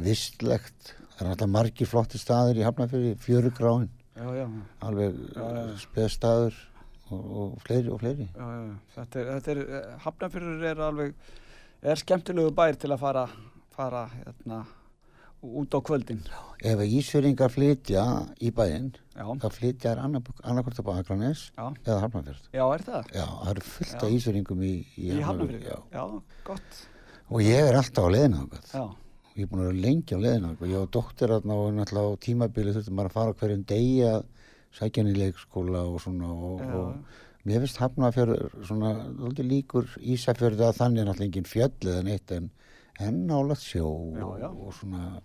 [0.07, 0.95] vistlegt.
[1.17, 4.47] Það er alltaf margir flotti staðir í Hafnarfjörði fjörugráin Já, já,
[4.85, 5.17] alveg
[5.83, 6.55] speðstaður
[7.13, 8.27] og, og fleiri og fleiri.
[8.33, 8.77] Já, já.
[8.95, 11.31] Þetta er, þetta er, eh, Hafnarfjörður er alveg,
[11.93, 13.25] er skemmtilegu bær til að fara,
[13.77, 14.63] fara, hérna,
[15.43, 16.21] út á kvöldin.
[16.65, 18.03] ef Ísfyrringar flytja
[18.41, 21.51] í bæinn þá flytja er annarkvort upp á Akranes
[21.85, 23.11] eða Hafnarfjörð já, er það?
[23.13, 25.67] já, það eru fullt af Ísfyrringum í, í, Í Hafnarfjörður?
[25.69, 25.79] já.
[25.93, 26.05] Já,
[26.49, 26.81] gott.
[27.29, 28.65] og ég er alltaf á.
[28.73, 28.85] Já,
[29.37, 30.67] ég er búin að vera lengi á þangað.
[30.73, 30.91] ég og
[31.77, 34.25] náttúrulega á tímabili þurftum bara að fara hverjum degi að
[34.77, 38.95] sækja hann í leikskóla og svona og, og mér finnst Hafnarfjörður svona
[39.47, 42.49] líkur Ísafjörði að þannig er náttúrulega engin fjöll eða neitt en
[43.01, 44.49] en nálat sjó Já, já.
[44.51, 45.21] Og, svona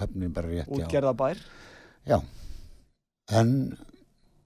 [0.00, 1.38] höfnin bara rétt útgerða bær.
[2.08, 2.18] Já,
[3.32, 3.76] en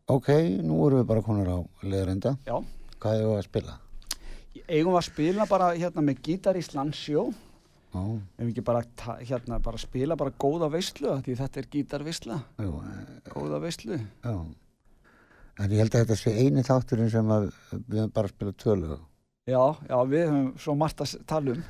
[0.07, 0.29] ok,
[0.63, 2.37] nú erum við bara konar á leðrenda.
[2.47, 2.61] Já.
[3.01, 3.79] Hvað er það að spila?
[4.69, 7.27] Eigum við að spila bara hérna með gítar í slandsjó.
[7.95, 8.81] Ef ekki bara,
[9.23, 12.39] hérna, bara spila bara góða veislu, því þetta er gítarveisla.
[12.59, 13.99] jú, eh, Góða veislu.
[14.25, 14.35] já.
[15.59, 17.53] En ég held að þetta sé eini þátturinn sem við
[18.01, 18.99] höfum bara að spila tvölu.
[19.47, 21.63] Já, já, við höfum svo margt að tala um.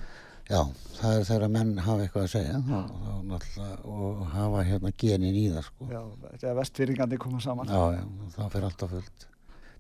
[0.45, 0.61] Já,
[0.99, 5.65] það er þegar menn hafa eitthvað að segja náttúrulega, og hafa hérna genin í það
[5.71, 5.89] sko.
[5.89, 6.01] Já,
[6.43, 7.71] þegar vestfyringandi koma saman.
[7.73, 8.03] Já, já,
[8.37, 9.27] það fyrir alltaf fullt.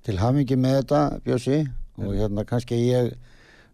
[0.04, 1.58] Til hamingi með þetta, Bjössi,
[2.00, 3.12] og hérna kannski ég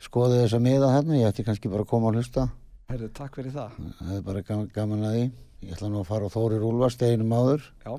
[0.02, 2.48] skoði þess að miða þarna, ég ætti kannski bara að koma og hlusta.
[2.90, 3.78] Herðu, takk fyrir það.
[4.00, 5.24] Það er bara gaman, gaman að því.
[5.60, 7.66] Ég ætla nú að fara á Þórir Úlfars deginum áður.
[7.84, 7.92] Já.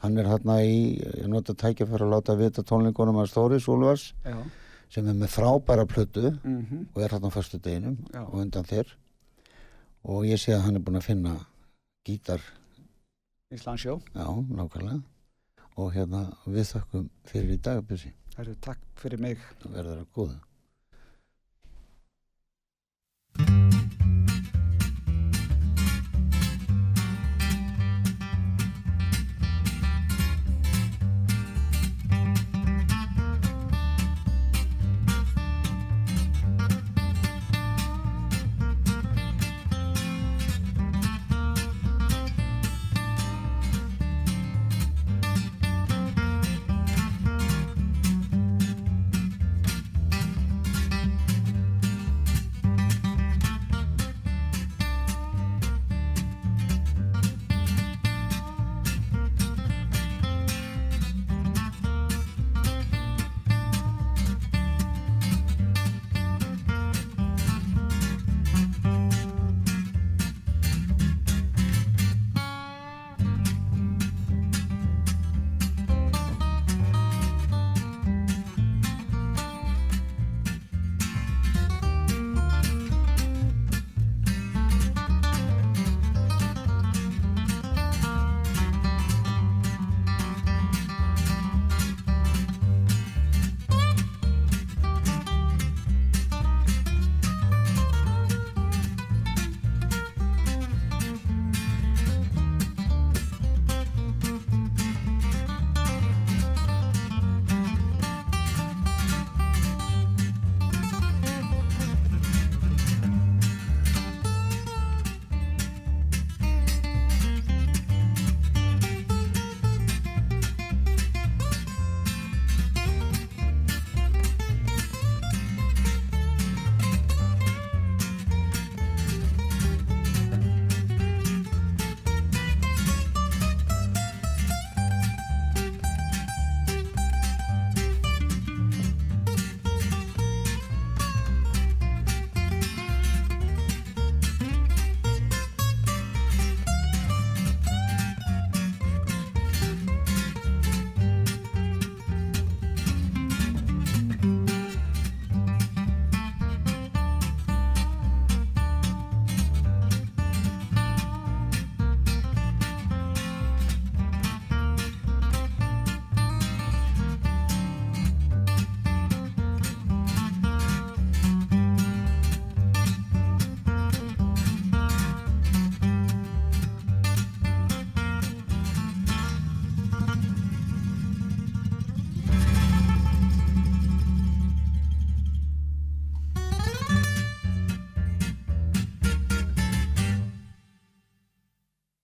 [0.00, 4.38] Hann er hérna í, ég nota tækjafæra að láta vita tónleikunum hans Þóris Úlfars Já
[4.90, 6.86] sem er með frábæra plötu mm -hmm.
[6.94, 8.86] og er hérna á fyrstu deginum og undan þér.
[10.04, 11.46] Og ég sé að hann er búin að finna
[12.04, 12.40] gítar.
[13.52, 15.02] Íslandsjó Já, nákvæmlega.
[15.76, 19.38] Og hérna við þakkum fyrir í dag Það eru takk fyrir mig.
[19.60, 20.40] Það verður að góða